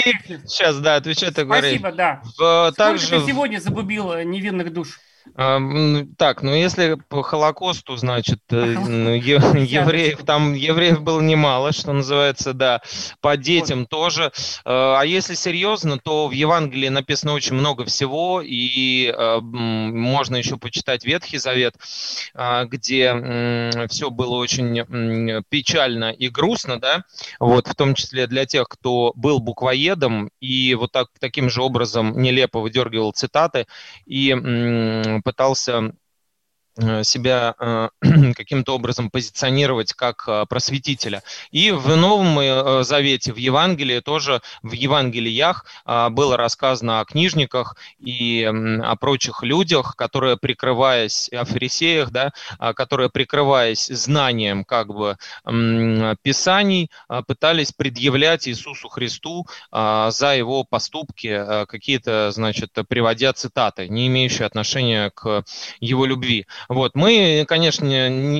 [0.46, 2.22] Сейчас, да, отвечает Егор Спасибо, да.
[2.26, 3.08] Сколько Также...
[3.08, 5.00] ты сегодня загубил э, невинных душ?
[5.36, 12.82] Так, ну если по Холокосту, значит, э, евреев, там евреев было немало, что называется, да,
[13.22, 14.26] по детям тоже.
[14.26, 14.32] Э,
[14.66, 21.06] а если серьезно, то в Евангелии написано очень много всего, и э, можно еще почитать
[21.06, 21.76] Ветхий Завет,
[22.66, 27.04] где все было очень печально и грустно, да,
[27.40, 32.22] вот, в том числе для тех, кто был буквоедом и вот так, таким же образом
[32.22, 33.68] нелепо выдергивал цитаты.
[34.06, 34.34] И
[35.22, 35.94] пытался
[37.04, 37.90] себя э,
[38.36, 41.22] каким-то образом позиционировать как э, просветителя.
[41.52, 48.96] И в Новом Завете, в Евангелии тоже, в Евангелиях было рассказано о книжниках и о
[48.96, 52.32] прочих людях, которые, прикрываясь, о фарисеях, да,
[52.76, 55.18] которые, прикрываясь знанием как бы
[56.22, 56.90] Писаний,
[57.28, 65.44] пытались предъявлять Иисусу Христу за его поступки какие-то, значит, приводя цитаты, не имеющие отношения к
[65.80, 66.46] его любви.
[66.70, 66.96] Вот.
[66.96, 67.88] Мы, конечно,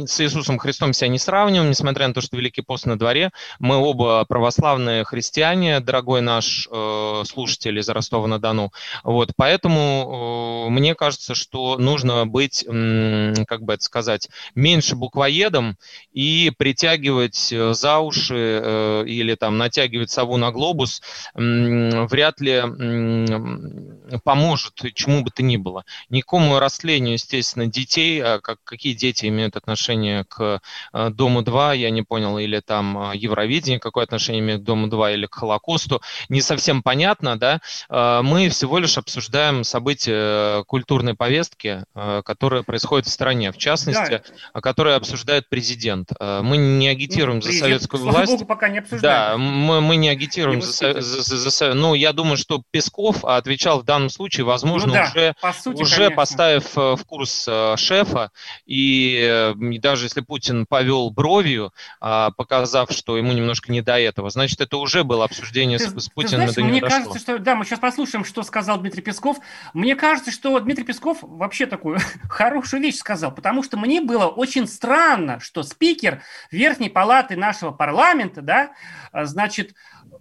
[0.08, 3.32] с Иисусом Христом себя не сравниваем, несмотря на то, что Великий пост на дворе.
[3.60, 8.72] Мы оба православные христиане, дорогой наш э, слушатель из Ростова-на-Дону.
[9.04, 9.32] Вот.
[9.36, 15.78] Поэтому э, мне кажется, что нужно быть, э, как бы это сказать, меньше буквоедом
[16.12, 21.02] и притягивать э, за уши э, или там натягивать сову на глобус
[21.36, 25.84] э, вряд ли э, поможет чему бы то ни было.
[26.10, 30.62] Никому растлению, естественно, детей а как, какие дети имеют отношение к
[30.94, 35.26] э, Дому-2, я не понял, или там э, Евровидение, какое отношение имеет к Дому-2 или
[35.26, 42.64] к Холокосту, не совсем понятно, да, э, мы всего лишь обсуждаем события культурной повестки, которые
[42.64, 44.22] происходят в стране, в частности,
[44.54, 44.62] да.
[44.62, 46.12] которые обсуждает президент.
[46.20, 48.32] Мы не агитируем ну, за советскую власть.
[48.32, 49.02] Богу, пока не обсуждаем.
[49.02, 51.74] Да, мы, мы не агитируем не за, за, за, за...
[51.74, 55.82] Ну, я думаю, что Песков отвечал в данном случае, возможно, ну, да, уже, по сути,
[55.82, 58.32] уже поставив в курс шеф РФ,
[58.66, 64.30] и, и даже если Путин повел бровью, а, показав, что ему немножко не до этого,
[64.30, 66.48] значит, это уже было обсуждение ты, с, с Путиным.
[66.48, 66.98] Ты знаешь, мне дошло.
[66.98, 67.40] кажется, что...
[67.40, 69.38] Да, мы сейчас послушаем, что сказал Дмитрий Песков.
[69.74, 74.68] Мне кажется, что Дмитрий Песков вообще такую хорошую вещь сказал, потому что мне было очень
[74.68, 78.72] странно, что спикер Верхней Палаты нашего парламента, да,
[79.14, 79.74] значит,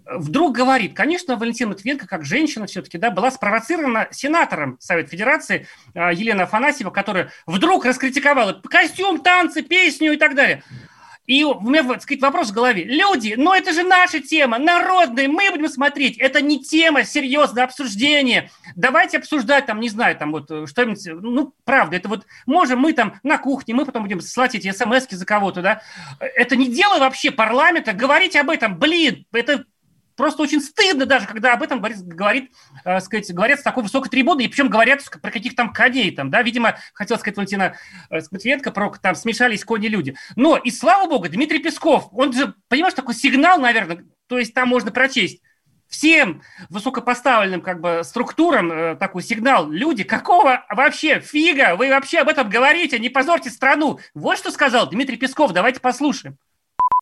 [0.07, 6.13] вдруг говорит, конечно, Валентина Матвиенко, как женщина все-таки, да, была спровоцирована сенатором Совет Федерации а,
[6.13, 10.63] Елена Афанасьева, которая вдруг раскритиковала костюм, танцы, песню и так далее.
[11.27, 12.83] И у меня, так сказать, вопрос в голове.
[12.83, 16.19] Люди, ну это же наша тема, народная, мы будем смотреть.
[16.19, 18.51] Это не тема, серьезное обсуждение.
[18.75, 22.93] Давайте обсуждать там, не знаю, там вот э, что-нибудь, ну, правда, это вот, можем мы
[22.93, 25.83] там на кухне, мы потом будем слать эти смс за кого-то, да.
[26.19, 29.65] Это не дело вообще парламента, говорить об этом, блин, это
[30.17, 32.53] просто очень стыдно даже, когда об этом говорит, говорит
[32.85, 36.31] э, сказать, говорят с такой высокой трибуны, и причем говорят про каких там коней, там,
[36.31, 37.75] да, видимо, хотел сказать Валентина
[38.11, 40.17] э, Матвиенко, про там смешались кони-люди.
[40.37, 44.69] Но, и слава богу, Дмитрий Песков, он же, понимаешь, такой сигнал, наверное, то есть там
[44.69, 45.41] можно прочесть,
[45.93, 49.71] всем высокопоставленным как бы структурам э, такой сигнал.
[49.71, 52.99] Люди, какого вообще фига вы вообще об этом говорите?
[52.99, 54.01] Не позорьте страну.
[54.15, 55.53] Вот что сказал Дмитрий Песков.
[55.53, 56.39] Давайте послушаем.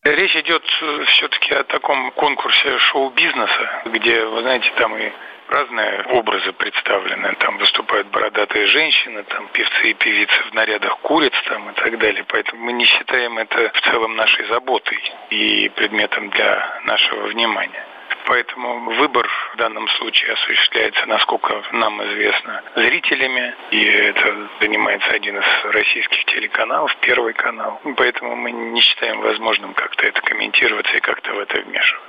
[0.02, 5.12] Речь идет э, все-таки о таком конкурсе шоу-бизнеса, где, вы знаете, там и
[5.46, 7.34] разные образы представлены.
[7.40, 12.24] Там выступают бородатые женщины, там певцы и певицы в нарядах куриц там и так далее.
[12.28, 17.84] Поэтому мы не считаем это в целом нашей заботой и предметом для нашего внимания.
[18.30, 23.52] Поэтому выбор в данном случае осуществляется, насколько нам известно, зрителями.
[23.72, 27.80] И это занимается один из российских телеканалов, Первый канал.
[27.96, 32.08] Поэтому мы не считаем возможным как-то это комментироваться и как-то в это вмешиваться.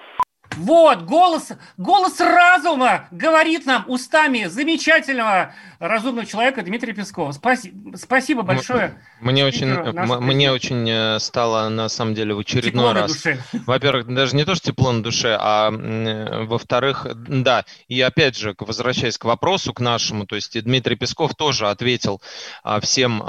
[0.58, 7.32] Вот, голос, голос разума говорит нам устами замечательного разумного человека Дмитрия Пескова.
[7.32, 9.02] Спасибо, спасибо большое.
[9.20, 13.24] Мне очень, мне очень э, стало, на самом деле, в очередной тепло раз.
[13.66, 15.72] Во-первых, даже не то, что тепло на душе, а
[16.46, 21.68] во-вторых, да, и опять же, возвращаясь к вопросу, к нашему, то есть Дмитрий Песков тоже
[21.68, 22.22] ответил
[22.64, 23.20] а, всем,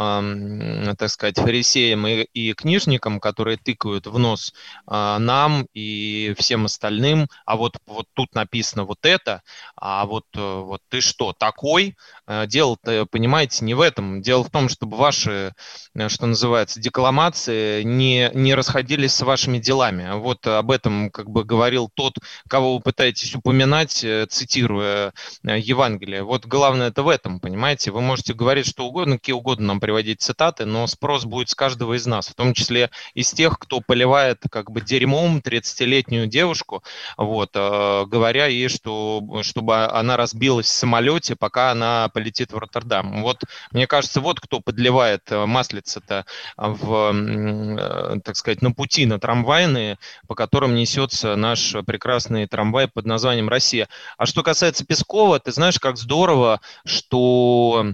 [0.98, 4.52] так сказать, фарисеям и, и книжникам, которые тыкают в нос
[4.86, 9.42] а, нам и всем остальным, а вот, вот тут написано вот это,
[9.84, 11.96] а вот, э, вот ты что, такой?
[12.28, 14.22] Э, дело-то, понимаете, не в этом.
[14.22, 15.54] Дело в том, чтобы ваши,
[15.96, 20.20] э, что называется, декламации не, не расходились с вашими делами.
[20.20, 22.14] Вот об этом как бы говорил тот,
[22.48, 26.22] кого вы пытаетесь упоминать, цитируя Евангелие.
[26.22, 27.90] Вот главное это в этом, понимаете?
[27.90, 31.94] Вы можете говорить что угодно, какие угодно нам приводить цитаты, но спрос будет с каждого
[31.94, 36.84] из нас, в том числе из тех, кто поливает как бы дерьмом 30-летнюю девушку,
[37.16, 43.22] вот, э, говоря ей, что, чтобы она разбилась в самолете, пока она полетит в Роттердам.
[43.22, 46.24] Вот, мне кажется, вот кто подливает э, маслица-то
[46.56, 49.98] в, э, так сказать, на пути, на трамвайные,
[50.28, 53.88] по которым несется наш прекрасный трамвай под названием «Россия».
[54.16, 57.86] А что касается Пескова, ты знаешь, как здорово, что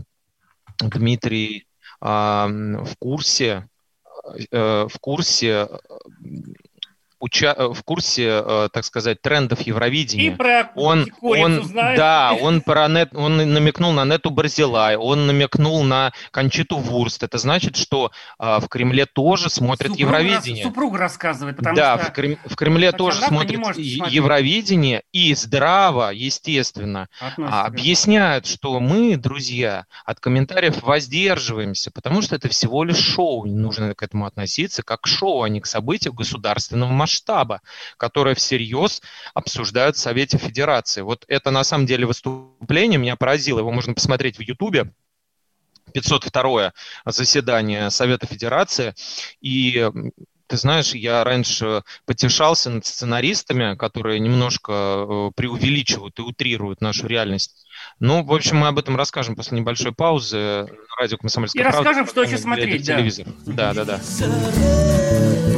[0.80, 1.66] Дмитрий
[2.00, 3.68] в курсе,
[4.52, 5.68] в курсе
[7.20, 10.32] уча- э, в курсе, э, так сказать, трендов Евровидения.
[10.32, 11.96] И про он, он, знает.
[11.96, 17.22] Да, он, про нет, он намекнул на Нету Барзилай, он намекнул на Кончиту Вурст.
[17.22, 20.64] Это значит, что э, в Кремле тоже смотрят супруг Евровидение.
[20.64, 22.10] Рас, супруг рассказывает, потому да, что...
[22.10, 29.86] в, Крем, в Кремле тоже смотрят Евровидение и здраво, естественно, Относится, объясняют, что мы, друзья,
[30.04, 33.46] от комментариев воздерживаемся, потому что это всего лишь шоу.
[33.46, 37.62] Не нужно к этому относиться как к шоу, а не к событию государственного масштаба масштаба,
[37.96, 39.02] которые всерьез
[39.34, 41.00] обсуждают в Совете Федерации.
[41.00, 43.60] Вот это на самом деле выступление меня поразило.
[43.60, 44.92] Его можно посмотреть в Ютубе.
[45.94, 46.74] 502
[47.06, 48.94] заседание Совета Федерации.
[49.40, 49.90] И
[50.46, 57.66] ты знаешь, я раньше потешался над сценаристами, которые немножко э, преувеличивают и утрируют нашу реальность.
[58.00, 61.84] Ну, в общем, мы об этом расскажем после небольшой паузы на радио «Комсомольская И правда».
[61.84, 62.96] расскажем, что еще смотреть, да.
[62.96, 63.26] Телевизор.
[63.46, 65.57] Да, да, да.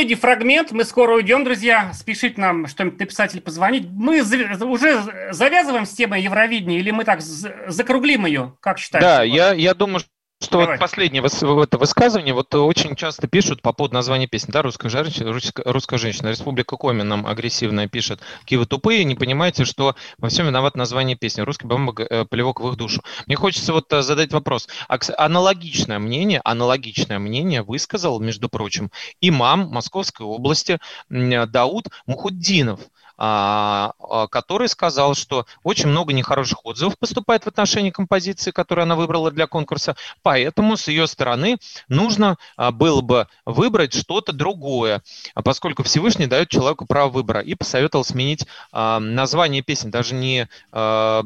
[0.00, 0.72] Последний фрагмент.
[0.72, 1.92] Мы скоро уйдем, друзья.
[1.92, 3.86] Спешите нам что-нибудь написать или позвонить.
[3.92, 8.54] Мы за- уже завязываем с темой Евровидения или мы так закруглим ее?
[8.60, 9.06] Как считаете?
[9.06, 10.00] Да, я, я думаю,
[10.42, 10.68] что Давай.
[10.68, 15.32] вот последнее вот высказывание, вот очень часто пишут по поводу названия песни, да, русская женщина,
[15.32, 20.30] русская, русская женщина, Республика Коми нам агрессивно пишет, какие вы тупые, не понимаете, что во
[20.30, 23.02] всем виноват название песни, русский бомба э, плевок в их душу.
[23.26, 29.68] Мне хочется вот э, задать вопрос, А, аналогичное мнение, аналогичное мнение высказал, между прочим, имам
[29.68, 30.78] Московской области
[31.10, 32.80] Дауд Мухуддинов,
[33.20, 39.46] который сказал, что очень много нехороших отзывов поступает в отношении композиции, которую она выбрала для
[39.46, 41.58] конкурса, поэтому с ее стороны
[41.88, 45.02] нужно а, было бы выбрать что-то другое,
[45.34, 50.48] а поскольку Всевышний дает человеку право выбора, и посоветовал сменить а, название песни, даже не
[50.72, 51.22] а,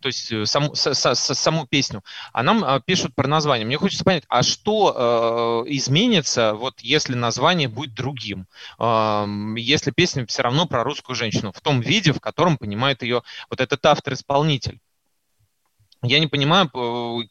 [0.00, 2.02] то есть э, саму, с- с- саму песню,
[2.32, 3.66] а нам а, пишут про название.
[3.66, 8.46] Мне хочется понять, а что э, изменится, вот если название будет другим,
[8.78, 13.22] Ам, если песня все равно про русскую женщину, в том виде, в котором понимает ее
[13.50, 14.80] вот этот автор-исполнитель?
[16.02, 16.70] Я не понимаю,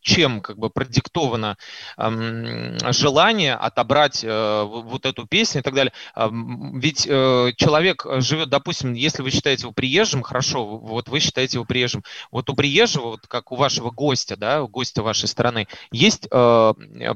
[0.01, 1.57] чем как бы продиктовано
[1.97, 5.93] э, желание отобрать э, вот эту песню и так далее.
[6.15, 11.57] Э, ведь э, человек живет, допустим, если вы считаете его приезжим, хорошо, вот вы считаете
[11.57, 12.03] его приезжим.
[12.31, 16.73] Вот у приезжего, вот как у вашего гостя, да, у гостя вашей страны, есть э,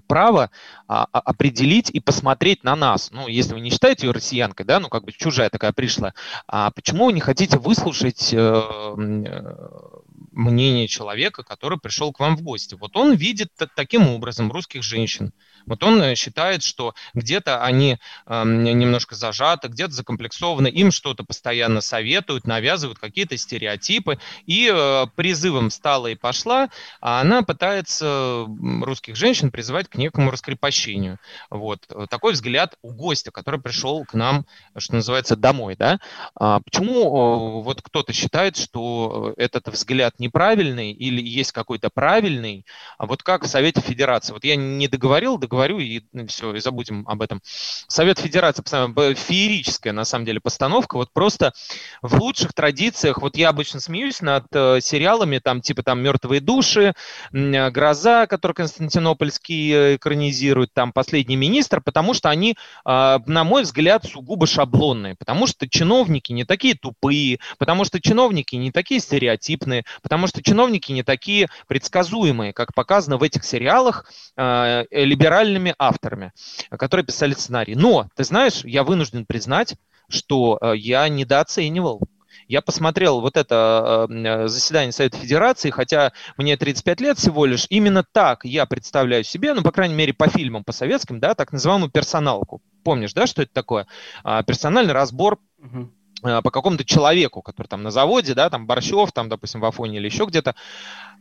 [0.07, 0.51] право
[0.87, 3.11] э, определить и посмотреть на нас.
[3.11, 6.13] Ну, если вы не считаете ее россиянкой, да, ну как бы чужая такая пришла,
[6.47, 8.61] а почему вы не хотите выслушать э,
[10.39, 12.75] мнение человека, который пришел к вам в гости.
[12.75, 15.33] Вот он видит таким образом русских женщин.
[15.69, 21.79] Вот он э, считает, что где-то они э, немножко зажаты, где-то закомплексованы, им что-то постоянно
[21.79, 24.19] советуют, навязывают какие-то стереотипы.
[24.47, 28.47] И э, призывом стала и пошла, а она пытается
[28.81, 31.19] русских женщин призывать к некому раскрепощению.
[31.51, 31.87] Вот.
[32.09, 34.45] Такой взгляд у гостя, который пришел к нам,
[34.75, 35.75] что называется, домой.
[35.77, 35.99] Да?
[36.35, 42.65] А почему вот кто-то считает, что этот взгляд неправильный или есть какой-то правильный?
[42.97, 44.33] А вот как в Совете Федерации?
[44.33, 47.41] Вот я не договорил, договорил говорю, и ну, все, и забудем об этом.
[47.87, 48.63] Совет Федерации,
[49.13, 50.95] феерическая, на самом деле, постановка.
[50.95, 51.53] Вот просто
[52.01, 56.93] в лучших традициях, вот я обычно смеюсь над э, сериалами, там, типа, там, «Мертвые души»,
[57.33, 63.63] э, «Гроза», который Константинопольский э, экранизирует, там, «Последний министр», потому что они, э, на мой
[63.63, 69.83] взгляд, сугубо шаблонные, потому что чиновники не такие тупые, потому что чиновники не такие стереотипные,
[70.01, 76.31] потому что чиновники не такие предсказуемые, как показано в этих сериалах э, либеральных реальными авторами,
[76.69, 77.75] которые писали сценарий.
[77.75, 79.75] Но, ты знаешь, я вынужден признать,
[80.09, 82.01] что э, я недооценивал
[82.47, 88.03] я посмотрел вот это э, заседание Совета Федерации, хотя мне 35 лет всего лишь, именно
[88.03, 91.91] так я представляю себе, ну, по крайней мере, по фильмам, по советским, да, так называемую
[91.91, 92.63] персоналку.
[92.83, 93.85] Помнишь, да, что это такое?
[94.23, 99.29] А, персональный разбор угу по какому-то человеку, который там на заводе, да, там Борщев, там,
[99.29, 100.55] допустим, в Афоне или еще где-то,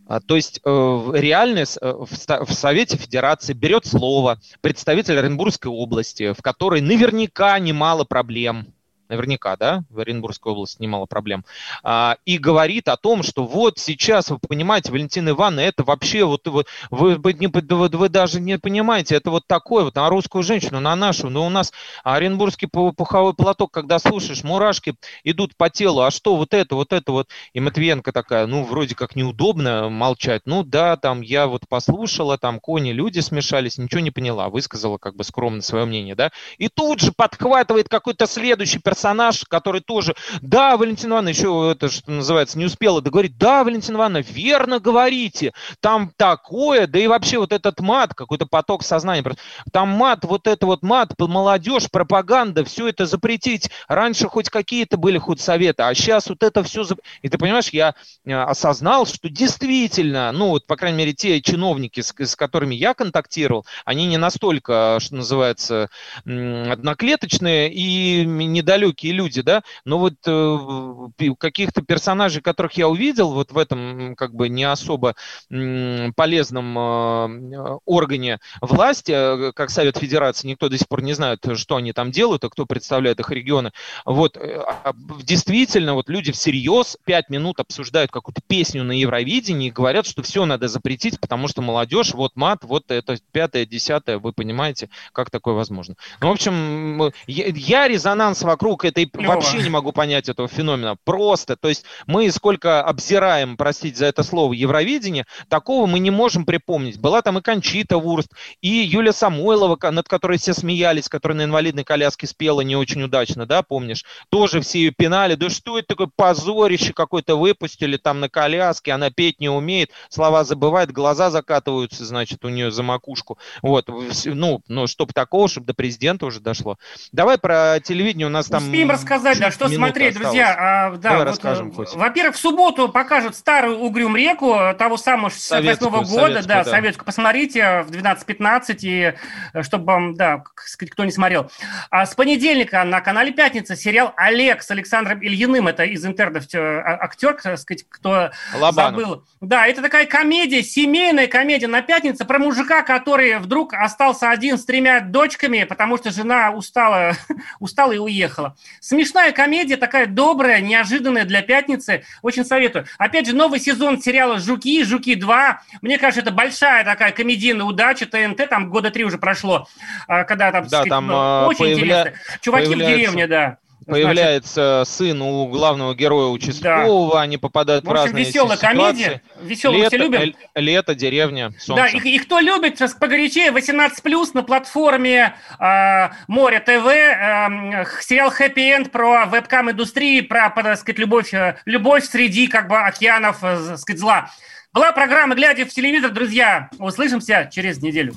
[0.09, 6.41] а, то есть э, реально э, в Совете Федерации берет слово представитель Оренбургской области, в
[6.41, 8.73] которой наверняка немало проблем,
[9.09, 11.45] наверняка, да, в Оренбургской области немало проблем,
[11.83, 16.47] а, и говорит о том, что вот сейчас, вы понимаете, Валентина Ивановна, это вообще, вот
[16.47, 20.95] вы, вы, вы, вы даже не понимаете, это вот такое вот на русскую женщину, на
[20.97, 21.73] нашу, но у нас
[22.05, 24.95] Оренбургский пуховой платок, когда слушаешь, мурашки
[25.25, 28.95] идут по телу, а что вот это, вот это вот, и Матвиенко такая, ну, вроде
[28.95, 34.11] как неудобно молчать, ну, да, там, я вот послушала, там, кони, люди смешались, ничего не
[34.11, 38.98] поняла, высказала как бы скромно свое мнение, да, и тут же подхватывает какой-то следующий персонаж,
[38.99, 43.97] персонаж, который тоже, да, Валентина Ивановна, еще это, что называется, не успела договорить, да, Валентина
[43.97, 49.25] Ивановна, верно говорите, там такое, да и вообще вот этот мат, какой-то поток сознания,
[49.73, 53.71] там мат, вот это вот мат, молодежь, пропаганда, все это запретить.
[53.87, 56.83] Раньше хоть какие-то были худсоветы, а сейчас вот это все...
[56.83, 56.99] Зап...
[57.23, 57.95] И ты понимаешь, я
[58.25, 62.95] э, осознал, что действительно, ну вот, по крайней мере, те чиновники, с, с которыми я
[62.95, 65.89] контактировал, они не настолько, что называется,
[66.25, 73.53] одноклеточные и недалекие далекие люди, да, но вот э, каких-то персонажей, которых я увидел вот
[73.53, 75.15] в этом как бы не особо
[75.51, 81.45] э, полезном э, органе власти, э, как Совет Федерации, никто до сих пор не знает,
[81.57, 83.73] что они там делают, а кто представляет их регионы.
[84.05, 89.73] Вот э, а, действительно, вот люди всерьез пять минут обсуждают какую-то песню на Евровидении и
[89.73, 94.33] говорят, что все надо запретить, потому что молодежь, вот мат, вот это пятое, десятое, вы
[94.33, 95.95] понимаете, как такое возможно.
[96.21, 99.35] Ну, в общем, я, я резонанс вокруг вокруг этой Клево.
[99.35, 100.97] вообще не могу понять этого феномена.
[101.05, 106.45] Просто, то есть мы сколько обзираем, простите за это слово, Евровидение, такого мы не можем
[106.45, 106.99] припомнить.
[107.01, 111.85] Была там и Кончита Вурст, и Юля Самойлова, над которой все смеялись, которая на инвалидной
[111.85, 114.05] коляске спела не очень удачно, да, помнишь?
[114.31, 115.35] Тоже все ее пинали.
[115.35, 120.45] Да что это такое позорище какое-то выпустили там на коляске, она петь не умеет, слова
[120.45, 123.39] забывает, глаза закатываются, значит, у нее за макушку.
[123.63, 123.89] Вот,
[124.25, 126.77] ну, ну, чтобы такого, чтобы до президента уже дошло.
[127.13, 130.37] Давай про телевидение, у нас там успеем рассказать, да, что смотреть, осталось.
[130.37, 130.57] друзья.
[130.59, 131.95] А, да, Давай вот, расскажем хоть.
[131.95, 137.07] Во-первых, в субботу покажут старую Угрюм реку того самого 68 -го года, да, да, советскую.
[137.07, 139.15] Посмотрите в 12.15, и
[139.53, 141.51] э, чтобы, да, сказать, кто не смотрел.
[141.91, 145.69] А с понедельника на канале «Пятница» сериал «Олег» с Александром Ильиным.
[145.69, 149.01] Это из интернов э, а, актер, так сказать, кто Лобанов.
[149.01, 149.25] забыл.
[149.41, 154.65] Да, это такая комедия, семейная комедия на «Пятнице» про мужика, который вдруг остался один с
[154.65, 157.13] тремя дочками, потому что жена устала,
[157.61, 158.57] устала и уехала.
[158.81, 162.05] Смешная комедия, такая добрая, неожиданная для пятницы.
[162.23, 162.87] Очень советую.
[162.99, 165.57] Опять же, новый сезон сериала «Жуки», «Жуки 2».
[165.83, 168.07] Мне кажется, это большая такая комедийная удача.
[168.07, 169.69] ТНТ, там года три уже прошло,
[170.07, 172.01] а, когда там, да, там ну, очень появля...
[172.01, 172.39] интересно.
[172.41, 172.95] Чуваки появляются...
[172.95, 173.59] в деревне, да
[173.89, 177.21] Появляется Значит, сын у главного героя участкового, да.
[177.23, 178.77] они попадают в, в общем, разные веселая ситуации.
[178.77, 180.35] комедия, веселую лето, все любим.
[180.55, 181.93] Лето, деревня, солнце.
[181.93, 188.31] Да, и, и кто любит, сейчас погорячее, 18+, на платформе э, Море ТВ, э, сериал
[188.31, 193.57] «Хэппи Энд» про вебкам-индустрии, про, так сказать, любовь, э, любовь среди, как бы, океанов, э,
[193.69, 194.31] так сказать, зла.
[194.75, 196.69] Была программа «Глядя в телевизор», друзья.
[196.79, 198.13] Услышимся через неделю.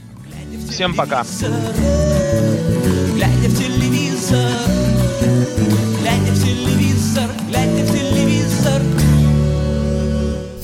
[0.70, 1.24] Всем пока.
[1.24, 2.11] В